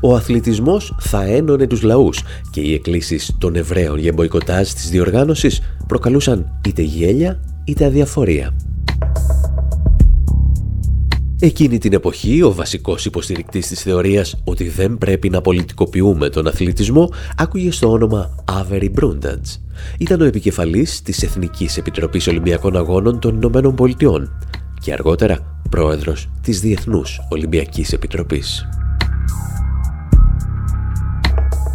Ο 0.00 0.14
αθλητισμός 0.14 0.94
θα 1.00 1.24
ένωνε 1.24 1.66
τους 1.66 1.82
λαούς 1.82 2.22
και 2.50 2.60
οι 2.60 2.74
εκκλήσεις 2.74 3.36
των 3.38 3.56
Εβραίων 3.56 3.98
για 3.98 4.12
μποϊκοτάζ 4.12 4.68
της 4.68 4.90
διοργάνωσης 4.90 5.60
προκαλούσαν 5.86 6.60
είτε 6.68 6.82
γέλια 6.82 7.40
είτε 7.64 7.84
αδιαφορία. 7.84 8.54
Εκείνη 11.40 11.78
την 11.78 11.92
εποχή, 11.92 12.42
ο 12.42 12.52
βασικός 12.52 13.04
υποστηρικτής 13.04 13.66
της 13.66 13.82
θεωρίας 13.82 14.36
ότι 14.44 14.68
δεν 14.68 14.98
πρέπει 14.98 15.30
να 15.30 15.40
πολιτικοποιούμε 15.40 16.28
τον 16.28 16.46
αθλητισμό 16.46 17.12
άκουγε 17.36 17.70
στο 17.70 17.90
όνομα 17.90 18.44
Avery 18.44 18.90
Brundage. 19.00 19.58
Ήταν 19.98 20.20
ο 20.20 20.24
επικεφαλής 20.24 21.02
της 21.02 21.22
Εθνικής 21.22 21.76
Επιτροπής 21.76 22.26
Ολυμπιακών 22.26 22.76
Αγώνων 22.76 23.18
των 23.18 23.34
Ηνωμένων 23.34 23.74
Πολιτειών 23.74 24.38
και 24.80 24.92
αργότερα 24.92 25.60
πρόεδρος 25.70 26.28
της 26.42 26.60
Διεθνούς 26.60 27.20
Ολυμπιακής 27.28 27.92
Επιτροπής. 27.92 28.68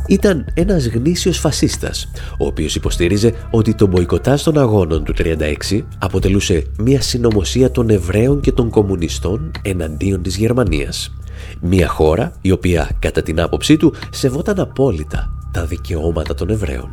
Ήταν 0.07 0.45
ένας 0.53 0.87
γνήσιος 0.87 1.37
φασίστας, 1.37 2.11
ο 2.37 2.45
οποίος 2.45 2.75
υποστήριζε 2.75 3.33
ότι 3.51 3.73
το 3.73 3.87
μποϊκοτάζ 3.87 4.41
των 4.41 4.57
αγώνων 4.57 5.03
του 5.03 5.13
36 5.17 5.81
αποτελούσε 5.99 6.65
μια 6.77 7.01
συνωμοσία 7.01 7.71
των 7.71 7.89
Εβραίων 7.89 8.39
και 8.39 8.51
των 8.51 8.69
κομμουνιστών 8.69 9.51
εναντίον 9.61 10.21
της 10.21 10.37
Γερμανίας. 10.37 11.13
Μια 11.61 11.87
χώρα 11.87 12.31
η 12.41 12.51
οποία 12.51 12.89
κατά 12.99 13.21
την 13.21 13.41
άποψή 13.41 13.77
του 13.77 13.93
σεβόταν 14.09 14.59
απόλυτα 14.59 15.33
τα 15.51 15.65
δικαιώματα 15.65 16.33
των 16.33 16.49
Εβραίων. 16.49 16.91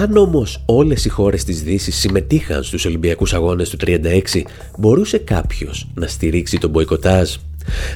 Αν 0.00 0.16
όμως 0.16 0.62
όλες 0.66 1.04
οι 1.04 1.08
χώρες 1.08 1.44
της 1.44 1.62
Δύσης 1.62 1.96
συμμετείχαν 1.96 2.62
στους 2.62 2.84
Ολυμπιακούς 2.84 3.34
Αγώνες 3.34 3.70
του 3.70 3.76
36, 3.76 4.42
μπορούσε 4.78 5.18
κάποιος 5.18 5.88
να 5.94 6.06
στηρίξει 6.06 6.58
τον 6.58 6.70
μποϊκοτάζ; 6.70 7.34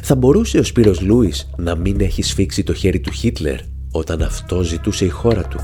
Θα 0.03 0.15
μπορούσε 0.15 0.59
ο 0.59 0.63
Σπύρος 0.63 1.01
Λούις 1.01 1.51
να 1.57 1.75
μην 1.75 2.01
έχει 2.01 2.23
σφίξει 2.23 2.63
το 2.63 2.75
χέρι 2.75 3.01
του 3.01 3.11
Χίτλερ 3.11 3.59
όταν 3.93 4.23
αυτό 4.23 4.63
ζητούσε 4.63 5.05
η 5.05 5.09
χώρα 5.09 5.43
του; 5.43 5.61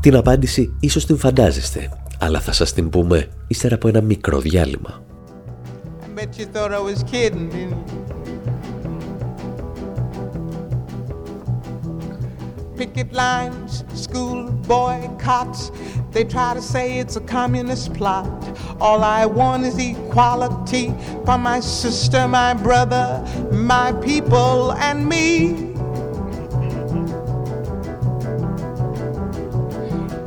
Την 0.00 0.16
απάντηση 0.16 0.74
ίσως 0.80 1.06
την 1.06 1.18
φαντάζεστε, 1.18 1.88
αλλά 2.18 2.40
θα 2.40 2.52
σας 2.52 2.72
την 2.72 2.88
πούμε 2.88 3.26
ύστερα 3.46 3.74
από 3.74 3.88
ένα 3.88 4.00
μικρό 4.00 4.38
διάλειμμα. 4.38 5.02
Picket 12.80 13.12
lines, 13.12 13.84
school 13.92 14.50
boycotts. 14.66 15.70
They 16.12 16.24
try 16.24 16.54
to 16.54 16.62
say 16.62 16.98
it's 16.98 17.14
a 17.16 17.20
communist 17.20 17.92
plot. 17.92 18.26
All 18.80 19.04
I 19.04 19.26
want 19.26 19.66
is 19.66 19.76
equality 19.76 20.94
for 21.26 21.36
my 21.36 21.60
sister, 21.60 22.26
my 22.26 22.54
brother, 22.54 23.22
my 23.52 23.92
people, 24.00 24.72
and 24.72 25.06
me. 25.06 25.74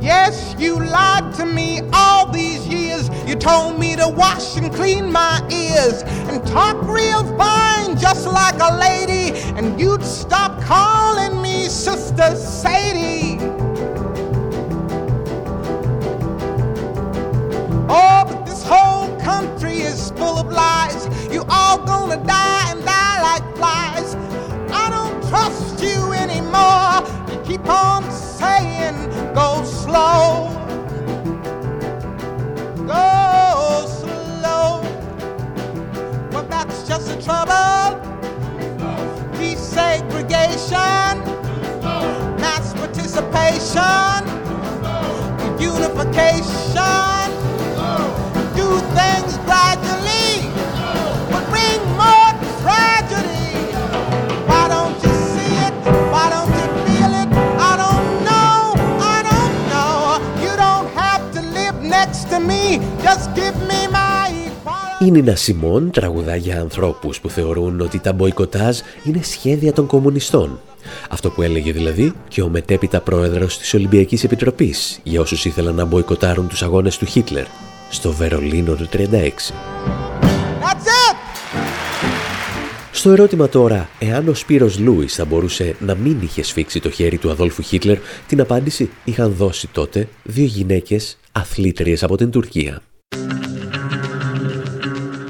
Yes, 0.00 0.54
you 0.56 0.78
lied 0.78 1.34
to 1.34 1.46
me 1.46 1.80
all 1.92 2.30
these 2.30 2.64
years. 2.68 2.83
You 3.26 3.34
told 3.36 3.78
me 3.78 3.96
to 3.96 4.06
wash 4.08 4.56
and 4.56 4.72
clean 4.72 5.10
my 5.10 5.40
ears 5.50 6.02
and 6.28 6.46
talk 6.46 6.76
real 6.86 7.24
fine, 7.38 7.96
just 7.98 8.26
like 8.26 8.60
a 8.60 8.76
lady. 8.76 9.38
And 9.56 9.80
you'd 9.80 10.04
stop 10.04 10.60
calling 10.60 11.40
me 11.40 11.68
Sister 11.68 12.36
Sadie. 12.36 13.38
Oh, 17.88 18.24
but 18.26 18.44
this 18.44 18.62
whole 18.62 19.18
country 19.20 19.78
is 19.80 20.10
full 20.10 20.38
of 20.38 20.52
lies. 20.52 21.06
You 21.32 21.44
all 21.48 21.78
gonna 21.78 22.22
die 22.24 22.72
and 22.72 22.84
die 22.84 23.22
like 23.22 23.56
flies. 23.56 24.14
I 24.70 24.90
don't 24.90 25.26
trust 25.30 25.82
you 25.82 26.12
anymore. 26.12 27.02
You 27.30 27.40
keep 27.44 27.68
on 27.68 28.10
saying 28.10 28.96
go 29.34 29.64
slow. 29.64 30.50
Go 32.86 33.13
that's 36.66 36.88
just 36.88 37.06
the 37.08 37.20
trouble. 37.20 38.00
Desegregation, 39.36 41.14
mass 42.40 42.72
participation, 42.74 44.24
unification. 45.60 47.28
Do 48.56 48.68
things 48.96 49.36
gradually, 49.44 50.48
but 51.30 51.44
bring 51.52 51.80
more 52.00 52.32
tragedy. 52.62 53.76
Why 54.48 54.68
don't 54.68 54.96
you 55.04 55.14
see 55.32 55.54
it? 55.66 55.74
Why 56.12 56.30
don't 56.30 56.48
you 56.48 56.66
feel 56.86 57.12
it? 57.22 57.30
I 57.60 57.76
don't 57.84 58.08
know. 58.24 58.74
I 59.14 59.18
don't 59.30 59.56
know. 59.72 60.42
You 60.42 60.56
don't 60.56 60.88
have 60.94 61.30
to 61.34 61.42
live 61.42 61.82
next 61.82 62.30
to 62.30 62.40
me. 62.40 62.78
Just 63.02 63.34
give 63.34 63.56
me. 63.68 63.83
Η 65.04 65.10
Νίνα 65.10 65.34
Σιμών 65.34 65.90
τραγουδά 65.90 66.36
για 66.36 66.60
ανθρώπους 66.60 67.20
που 67.20 67.30
θεωρούν 67.30 67.80
ότι 67.80 67.98
τα 67.98 68.12
μποϊκοτάζ 68.12 68.78
είναι 69.04 69.22
σχέδια 69.22 69.72
των 69.72 69.86
κομμουνιστών. 69.86 70.60
Αυτό 71.10 71.30
που 71.30 71.42
έλεγε 71.42 71.72
δηλαδή 71.72 72.12
και 72.28 72.42
ο 72.42 72.48
μετέπειτα 72.48 73.00
πρόεδρος 73.00 73.58
της 73.58 73.74
Ολυμπιακής 73.74 74.24
Επιτροπής 74.24 75.00
για 75.02 75.20
όσους 75.20 75.44
ήθελαν 75.44 75.74
να 75.74 75.84
μποϊκοτάρουν 75.84 76.48
τους 76.48 76.62
αγώνες 76.62 76.98
του 76.98 77.04
Χίτλερ 77.04 77.44
στο 77.90 78.12
Βερολίνο 78.12 78.74
του 78.74 78.88
36. 78.92 78.96
That's 78.96 80.86
it! 81.10 81.16
Στο 82.92 83.10
ερώτημα 83.10 83.48
τώρα, 83.48 83.88
εάν 83.98 84.28
ο 84.28 84.34
Σπύρος 84.34 84.78
Λούις 84.78 85.14
θα 85.14 85.24
μπορούσε 85.24 85.76
να 85.80 85.94
μην 85.94 86.18
είχε 86.22 86.42
σφίξει 86.42 86.80
το 86.80 86.90
χέρι 86.90 87.18
του 87.18 87.30
Αδόλφου 87.30 87.62
Χίτλερ, 87.62 87.98
την 88.26 88.40
απάντηση 88.40 88.90
είχαν 89.04 89.32
δώσει 89.32 89.68
τότε 89.72 90.08
δύο 90.22 90.44
γυναίκες 90.44 91.18
αθλήτριες 91.32 92.02
από 92.02 92.16
την 92.16 92.30
Τουρκία. 92.30 92.82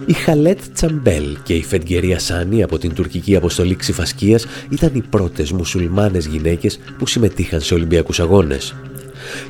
Η 0.07 0.12
Χαλέτ 0.12 0.61
Τσαμπέλ 0.74 1.36
και 1.42 1.55
η 1.55 1.62
Φεντγερία 1.62 2.18
Σάνι 2.18 2.62
από 2.62 2.78
την 2.78 2.94
τουρκική 2.94 3.36
αποστολή 3.36 3.74
ξυφασκίας 3.74 4.46
ήταν 4.68 4.90
οι 4.94 5.02
πρώτες 5.11 5.52
μουσουλμάνες 5.52 6.26
γυναίκες 6.26 6.78
που 6.98 7.07
συμμετείχαν 7.07 7.61
σε 7.61 7.74
Ολυμπιακούς 7.74 8.20
Αγώνες. 8.20 8.74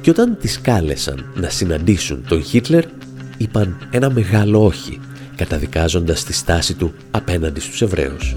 Και 0.01 0.11
όταν 0.11 0.37
τις 0.41 0.61
κάλεσαν 0.61 1.33
να 1.35 1.49
συναντήσουν 1.49 2.25
τον 2.29 2.43
Χίτλερ, 2.43 2.85
είπαν 3.37 3.89
ένα 3.91 4.11
μεγάλο 4.11 4.65
όχι, 4.65 5.01
καταδικάζοντας 5.37 6.25
τη 6.25 6.33
στάση 6.33 6.75
του 6.75 6.95
απέναντι 7.11 7.61
στους 7.61 7.83
Εβραίους. 7.83 8.35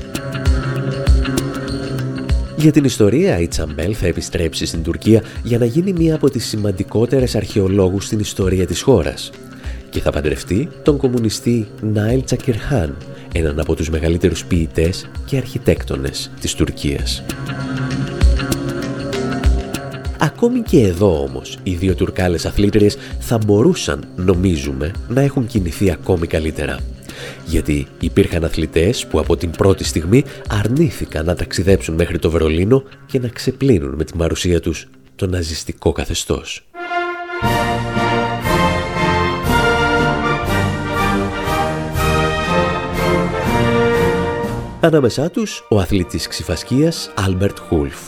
Για 2.55 2.71
την 2.71 2.83
ιστορία, 2.83 3.39
η 3.39 3.47
Τσαμπέλ 3.47 3.95
θα 3.99 4.07
επιστρέψει 4.07 4.65
στην 4.65 4.83
Τουρκία 4.83 5.23
για 5.43 5.57
να 5.57 5.65
γίνει 5.65 5.93
μία 5.93 6.15
από 6.15 6.29
τις 6.29 6.45
σημαντικότερες 6.45 7.35
αρχαιολόγους 7.35 8.05
στην 8.05 8.19
ιστορία 8.19 8.65
της 8.65 8.81
χώρας 8.81 9.31
και 9.97 10.03
θα 10.03 10.11
παντρευτεί 10.11 10.69
τον 10.83 10.97
κομμουνιστή 10.97 11.67
Νάιλ 11.81 12.23
Τσακυρχάν, 12.23 12.97
έναν 13.33 13.59
από 13.59 13.75
τους 13.75 13.89
μεγαλύτερους 13.89 14.45
ποιητές 14.45 15.09
και 15.25 15.37
αρχιτέκτονες 15.37 16.31
της 16.39 16.53
Τουρκίας. 16.53 17.23
Ακόμη 20.19 20.61
και 20.61 20.79
εδώ 20.79 21.21
όμως, 21.21 21.57
οι 21.63 21.73
δύο 21.73 21.95
τουρκάλες 21.95 22.45
αθλήτριες 22.45 22.97
θα 23.19 23.37
μπορούσαν, 23.37 24.07
νομίζουμε, 24.15 24.91
να 25.07 25.21
έχουν 25.21 25.47
κινηθεί 25.47 25.91
ακόμη 25.91 26.27
καλύτερα. 26.27 26.79
Γιατί 27.45 27.87
υπήρχαν 27.99 28.43
αθλητές 28.43 29.07
που 29.07 29.19
από 29.19 29.37
την 29.37 29.51
πρώτη 29.51 29.83
στιγμή 29.83 30.23
αρνήθηκαν 30.49 31.25
να 31.25 31.35
ταξιδέψουν 31.35 31.95
μέχρι 31.95 32.19
το 32.19 32.29
Βερολίνο 32.29 32.83
και 33.05 33.19
να 33.19 33.27
ξεπλύνουν 33.27 33.95
με 33.95 34.03
την 34.03 34.17
παρουσία 34.17 34.59
τους 34.59 34.87
το 35.15 35.27
ναζιστικό 35.27 35.91
καθεστώς. 35.91 36.66
Ανάμεσά 44.81 45.29
τους, 45.29 45.65
ο 45.69 45.79
αθλητής 45.79 46.27
ξιφασκίας 46.27 47.11
Άλμπερτ 47.15 47.57
Χούλφ. 47.59 47.99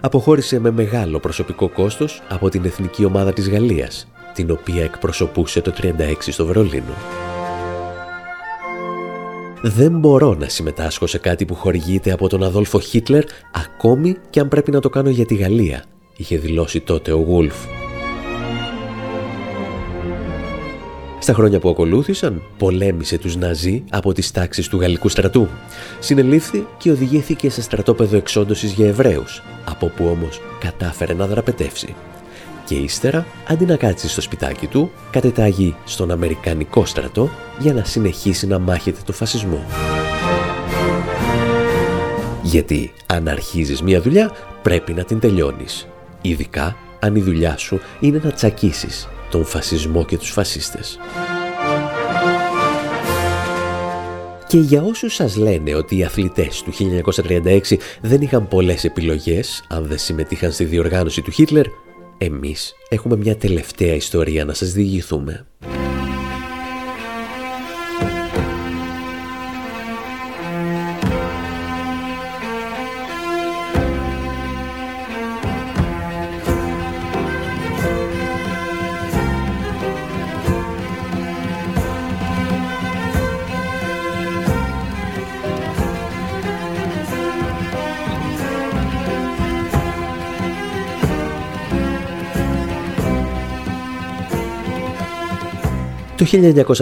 Αποχώρησε 0.00 0.58
με 0.58 0.70
μεγάλο 0.70 1.18
προσωπικό 1.20 1.68
κόστος 1.68 2.22
από 2.28 2.48
την 2.48 2.64
εθνική 2.64 3.04
ομάδα 3.04 3.32
της 3.32 3.48
Γαλλίας, 3.48 4.08
την 4.34 4.50
οποία 4.50 4.82
εκπροσωπούσε 4.82 5.60
το 5.60 5.72
36 5.72 6.32
στο 6.32 6.46
Βερολίνο. 6.46 6.94
Δεν 9.62 9.98
μπορώ 9.98 10.34
να 10.34 10.48
συμμετάσχω 10.48 11.06
σε 11.06 11.18
κάτι 11.18 11.44
που 11.44 11.54
χορηγείται 11.54 12.12
από 12.12 12.28
τον 12.28 12.42
Αδόλφο 12.42 12.80
Χίτλερ, 12.80 13.24
ακόμη 13.52 14.16
και 14.30 14.40
αν 14.40 14.48
πρέπει 14.48 14.70
να 14.70 14.80
το 14.80 14.88
κάνω 14.88 15.10
για 15.10 15.26
τη 15.26 15.34
Γαλλία, 15.34 15.84
είχε 16.16 16.36
δηλώσει 16.36 16.80
τότε 16.80 17.12
ο 17.12 17.18
Γούλφ. 17.18 17.54
Στα 21.26 21.34
χρόνια 21.34 21.58
που 21.58 21.68
ακολούθησαν, 21.68 22.42
πολέμησε 22.58 23.18
τους 23.18 23.36
Ναζί 23.36 23.84
από 23.90 24.12
τις 24.12 24.30
τάξεις 24.30 24.68
του 24.68 24.80
γαλλικού 24.80 25.08
στρατού. 25.08 25.48
Συνελήφθη 25.98 26.66
και 26.78 26.90
οδηγήθηκε 26.90 27.50
σε 27.50 27.62
στρατόπεδο 27.62 28.16
εξόντωσης 28.16 28.72
για 28.72 28.86
Εβραίους, 28.86 29.42
από 29.64 29.86
που 29.86 30.06
όμως 30.06 30.40
κατάφερε 30.58 31.14
να 31.14 31.26
δραπετεύσει. 31.26 31.94
Και 32.64 32.74
ύστερα, 32.74 33.26
αντί 33.48 33.64
να 33.64 33.76
κάτσει 33.76 34.08
στο 34.08 34.20
σπιτάκι 34.20 34.66
του, 34.66 34.90
κατετάγει 35.10 35.76
στον 35.84 36.10
Αμερικανικό 36.10 36.84
στρατό 36.84 37.30
για 37.58 37.72
να 37.72 37.84
συνεχίσει 37.84 38.46
να 38.46 38.58
μάχεται 38.58 39.00
το 39.04 39.12
φασισμό. 39.12 39.64
Γιατί 42.42 42.92
αν 43.06 43.28
αρχίζεις 43.28 43.82
μια 43.82 44.00
δουλειά, 44.00 44.30
πρέπει 44.62 44.92
να 44.92 45.04
την 45.04 45.20
τελειώνεις. 45.20 45.88
Ειδικά 46.22 46.76
αν 47.00 47.16
η 47.16 47.20
δουλειά 47.20 47.56
σου 47.56 47.80
είναι 48.00 48.20
να 48.24 48.30
τσακίσεις 48.30 49.08
τον 49.36 49.44
φασισμό 49.44 50.04
και 50.04 50.18
τους 50.18 50.30
φασίστες. 50.30 50.98
Και 54.46 54.58
για 54.58 54.82
όσους 54.82 55.14
σας 55.14 55.36
λένε 55.36 55.74
ότι 55.74 55.96
οι 55.96 56.04
αθλητές 56.04 56.62
του 56.62 56.72
1936 56.72 57.78
δεν 58.00 58.20
είχαν 58.20 58.48
πολλές 58.48 58.84
επιλογές 58.84 59.64
αν 59.68 59.86
δεν 59.86 59.98
συμμετείχαν 59.98 60.52
στη 60.52 60.64
διοργάνωση 60.64 61.22
του 61.22 61.30
Χίτλερ, 61.30 61.66
εμείς 62.18 62.74
έχουμε 62.88 63.16
μια 63.16 63.36
τελευταία 63.36 63.94
ιστορία 63.94 64.44
να 64.44 64.54
σας 64.54 64.72
διηγηθούμε. 64.72 65.46
Το 96.26 96.32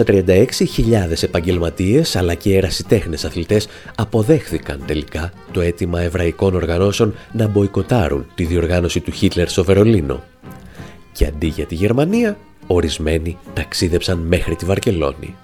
1936 0.05 0.47
χιλιάδες 0.51 1.23
επαγγελματίες 1.23 2.15
αλλά 2.15 2.33
και 2.33 2.55
ερασιτέχνες 2.55 3.25
αθλητές 3.25 3.67
αποδέχθηκαν 3.95 4.83
τελικά 4.87 5.31
το 5.51 5.61
αίτημα 5.61 6.01
εβραϊκών 6.01 6.55
οργανώσεων 6.55 7.13
να 7.31 7.47
μποϊκοτάρουν 7.47 8.25
τη 8.35 8.43
διοργάνωση 8.43 8.99
του 8.99 9.11
Χίτλερ 9.11 9.49
στο 9.49 9.63
Βερολίνο. 9.63 10.23
Και 11.11 11.25
αντί 11.25 11.47
για 11.47 11.65
τη 11.65 11.75
Γερμανία, 11.75 12.37
ορισμένοι 12.67 13.37
ταξίδεψαν 13.53 14.17
μέχρι 14.17 14.55
τη 14.55 14.65
Βαρκελόνη. 14.65 15.35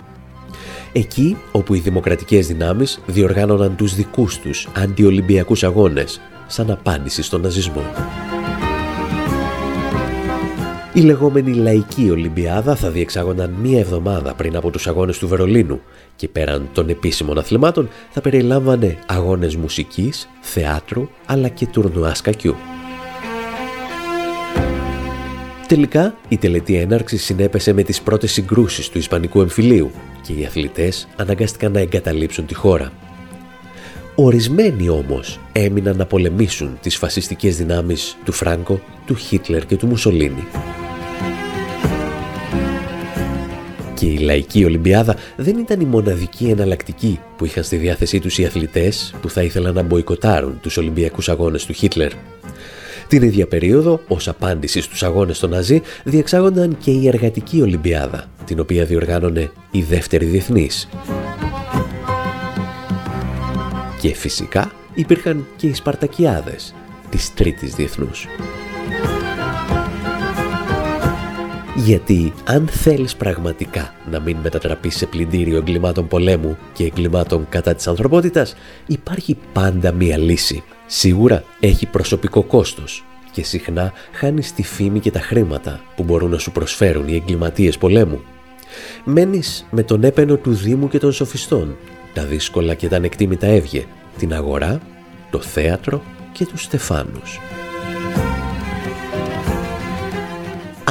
Εκεί 0.93 1.38
όπου 1.52 1.74
οι 1.74 1.80
δημοκρατικές 1.80 2.47
δυνάμεις 2.47 2.99
διοργάνωναν 3.06 3.76
τους 3.76 3.95
δικούς 3.95 4.39
τους 4.39 4.68
αντιολυμπιακούς 4.76 5.64
αγώνες 5.64 6.22
σαν 6.47 6.72
απάντηση 6.72 7.22
στον 7.22 7.41
ναζισμό. 7.41 7.84
Η 10.94 11.02
λεγόμενη 11.02 11.54
Λαϊκή 11.54 12.10
Ολυμπιάδα 12.10 12.76
θα 12.76 12.89
διεξάγονταν 12.89 13.50
μία 13.62 13.80
εβδομάδα 13.80 14.34
πριν 14.34 14.56
από 14.56 14.70
τους 14.70 14.88
αγώνες 14.88 15.18
του 15.18 15.28
Βερολίνου 15.28 15.82
και 16.16 16.28
πέραν 16.28 16.70
των 16.74 16.89
επίσημων 16.89 17.38
αθλημάτων 17.38 17.89
θα 18.10 18.22
περιλάμβανε 18.22 18.98
αγώνες 19.08 19.56
μουσικής, 19.56 20.30
θεάτρου 20.42 21.10
αλλά 21.26 21.48
και 21.48 21.68
τουρνουά 21.68 22.16
σκακιού. 22.16 22.56
Τελικά, 25.68 26.16
η 26.28 26.38
τελετή 26.38 26.76
έναρξης 26.76 27.24
συνέπεσε 27.24 27.74
με 27.74 27.84
τις 27.84 28.02
πρώτες 28.02 28.32
συγκρούσεις 28.32 28.89
του 28.89 28.98
Ισπανικού 28.98 29.42
εμφυλίου 29.42 29.92
και 30.22 30.34
οι 30.34 30.46
αθλητές 30.46 31.08
αναγκάστηκαν 31.16 31.72
να 31.72 31.80
εγκαταλείψουν 31.80 32.46
τη 32.46 32.54
χώρα. 32.54 32.92
Ορισμένοι 34.16 34.89
όμως 34.89 35.39
έμειναν 35.52 35.98
να 35.98 36.06
πολεμήσουν 36.06 36.78
τις 36.82 36.98
φασιστικές 36.98 37.58
δυνάμεις 37.58 38.18
του 38.26 38.32
Φράγκο, 38.32 38.82
του 39.06 39.16
Χίτλερ 39.16 39.66
και 39.66 39.78
του 39.78 39.88
Μουσολίνη. 39.88 40.48
Και 44.02 44.08
η 44.08 44.18
Λαϊκή 44.18 44.66
Ολυμπιάδα 44.66 45.16
δεν 45.36 45.58
ήταν 45.58 45.80
η 45.80 45.86
μοναδική 45.86 46.45
εναλλακτική 46.45 47.20
που 47.38 47.45
είχαν 47.45 47.64
στη 47.64 47.76
διάθεσή 47.76 48.20
τους 48.20 48.38
οι 48.38 48.45
αθλητές 48.45 49.14
που 49.22 49.30
θα 49.30 49.43
ήθελαν 49.43 49.74
να 49.74 49.82
μποϊκοτάρουν 49.82 50.60
τους 50.62 50.78
Ολυμπιακούς 50.78 51.30
Αγώνες 51.30 51.66
του 51.66 51.74
Χίτλερ. 51.74 52.12
Την 53.08 53.22
ίδια 53.24 53.47
περίοδο, 53.47 54.02
ως 54.08 54.28
απάντηση 54.28 54.82
στους 54.82 55.04
αγώνες 55.04 55.39
των 55.39 55.49
Ναζί, 55.49 55.82
διεξάγονταν 56.04 56.78
και 56.78 56.91
η 56.91 57.08
Εργατική 57.08 57.62
Ολυμπιάδα, 57.62 58.26
την 58.45 58.60
οποία 58.60 58.86
διοργάνωνε 58.86 59.52
η 59.72 59.82
Δεύτερη 59.82 60.26
Διεθνής. 60.26 60.89
Και 64.02 64.14
φυσικά 64.14 64.72
υπήρχαν 64.93 65.45
και 65.56 65.68
οι 65.68 65.74
Σπαρτακιάδες 65.74 66.74
της 67.10 67.34
Τρίτης 67.34 67.76
Διεθνούς. 67.76 68.28
Γιατί 71.76 72.34
αν 72.45 72.67
θέλεις 72.67 73.15
πραγματικά 73.15 73.93
να 74.11 74.19
μην 74.19 74.38
μετατραπείς 74.38 74.95
σε 74.95 75.05
πλυντήριο 75.05 75.57
εγκλημάτων 75.57 76.07
πολέμου 76.07 76.57
και 76.74 76.84
εγκλημάτων 76.84 77.45
κατά 77.49 77.76
της 77.76 77.88
ανθρωπότητας, 77.88 78.55
υπάρχει 78.88 79.38
πάντα 79.53 79.91
μία 79.91 80.17
λύση. 80.17 80.63
Σίγουρα 80.86 81.43
έχει 81.59 81.86
προσωπικό 81.86 82.43
κόστος 82.43 83.03
και 83.32 83.43
συχνά 83.43 83.93
χάνεις 84.11 84.53
τη 84.53 84.63
φήμη 84.63 84.99
και 84.99 85.11
τα 85.11 85.19
χρήματα 85.19 85.82
που 85.95 86.03
μπορούν 86.03 86.30
να 86.30 86.38
σου 86.38 86.51
προσφέρουν 86.51 87.07
οι 87.07 87.15
εγκληματίες 87.15 87.78
πολέμου. 87.78 88.22
Μένεις 89.03 89.67
με 89.72 89.84
τον 89.84 90.03
έπαινο 90.03 90.36
του 90.36 90.53
Δήμου 90.53 90.88
και 90.88 90.99
των 90.99 91.11
σοφιστών, 91.11 91.76
τα 92.13 92.26
δύσκολα 92.26 92.74
και 92.74 92.88
τα 92.88 92.95
ανεκτήμητα 92.95 93.47
έβγε, 93.47 93.86
την 94.17 94.34
αγορά, 94.34 94.80
το 95.32 95.39
θέατρο 95.39 96.01
και 96.32 96.45
τους 96.45 96.63
στεφάνους. 96.63 97.39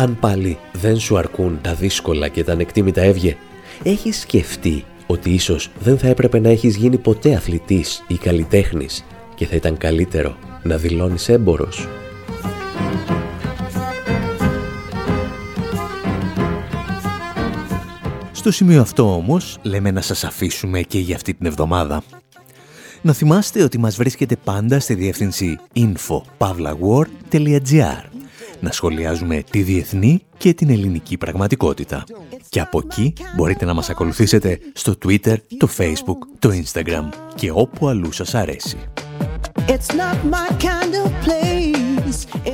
Αν 0.00 0.16
πάλι 0.20 0.58
δεν 0.72 0.98
σου 0.98 1.18
αρκούν 1.18 1.58
τα 1.62 1.74
δύσκολα 1.74 2.28
και 2.28 2.44
τα 2.44 2.52
ανεκτήμητα 2.52 3.00
έβγε, 3.00 3.36
έχεις 3.82 4.20
σκεφτεί 4.20 4.84
ότι 5.06 5.30
ίσως 5.30 5.70
δεν 5.80 5.98
θα 5.98 6.08
έπρεπε 6.08 6.38
να 6.38 6.48
έχεις 6.48 6.76
γίνει 6.76 6.98
ποτέ 6.98 7.34
αθλητής 7.34 8.04
ή 8.08 8.14
καλλιτέχνης 8.14 9.04
και 9.34 9.46
θα 9.46 9.56
ήταν 9.56 9.76
καλύτερο 9.76 10.36
να 10.62 10.76
δηλώνεις 10.76 11.28
έμπορος. 11.28 11.88
Στο 18.32 18.50
σημείο 18.50 18.80
αυτό 18.80 19.14
όμως 19.14 19.58
λέμε 19.62 19.90
να 19.90 20.00
σας 20.00 20.24
αφήσουμε 20.24 20.80
και 20.80 20.98
για 20.98 21.14
αυτή 21.14 21.34
την 21.34 21.46
εβδομάδα. 21.46 22.02
Να 23.02 23.12
θυμάστε 23.12 23.62
ότι 23.62 23.78
μας 23.78 23.96
βρίσκεται 23.96 24.36
πάντα 24.44 24.80
στη 24.80 24.94
διεύθυνση 24.94 25.58
info.pavlawar.gr 25.74 28.09
να 28.60 28.72
σχολιάζουμε 28.72 29.42
τη 29.50 29.62
διεθνή 29.62 30.22
και 30.36 30.54
την 30.54 30.70
ελληνική 30.70 31.16
πραγματικότητα. 31.16 32.04
Και 32.48 32.60
από 32.60 32.80
εκεί 32.84 33.12
μπορείτε 33.36 33.64
να 33.64 33.74
μας 33.74 33.90
ακολουθήσετε 33.90 34.58
στο 34.72 34.94
Twitter, 35.04 35.36
το 35.58 35.68
Facebook, 35.76 36.18
το 36.38 36.50
Instagram 36.52 37.08
και 37.34 37.50
όπου 37.50 37.88
αλλού 37.88 38.12
σας 38.12 38.34
αρέσει. 38.34 38.78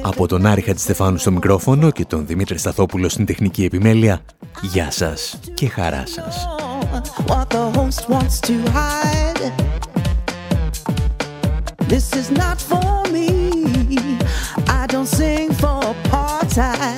Από 0.03 0.27
τον 0.27 0.47
Άρη 0.47 0.61
Χατζηστεφάνου 0.61 1.19
στο 1.19 1.31
μικρόφωνο 1.31 1.91
και 1.91 2.05
τον 2.05 2.27
Δημήτρη 2.27 2.59
Σταθόπουλο 2.59 3.09
στην 3.09 3.27
τεχνική 3.27 3.65
επιμέλεια, 3.65 4.21
γεια 4.63 4.91
σας 4.91 5.39
και 5.55 5.69
χαρά 5.69 6.05
σας. 6.07 6.47
This 11.89 12.13
is 12.21 12.29
not 12.33 12.59
for 12.71 12.91
me. 13.15 13.29
I 14.81 14.83
don't 14.93 15.07
sing 15.07 15.53
for 15.61 15.66
part 15.66 15.66
time. 16.57 16.96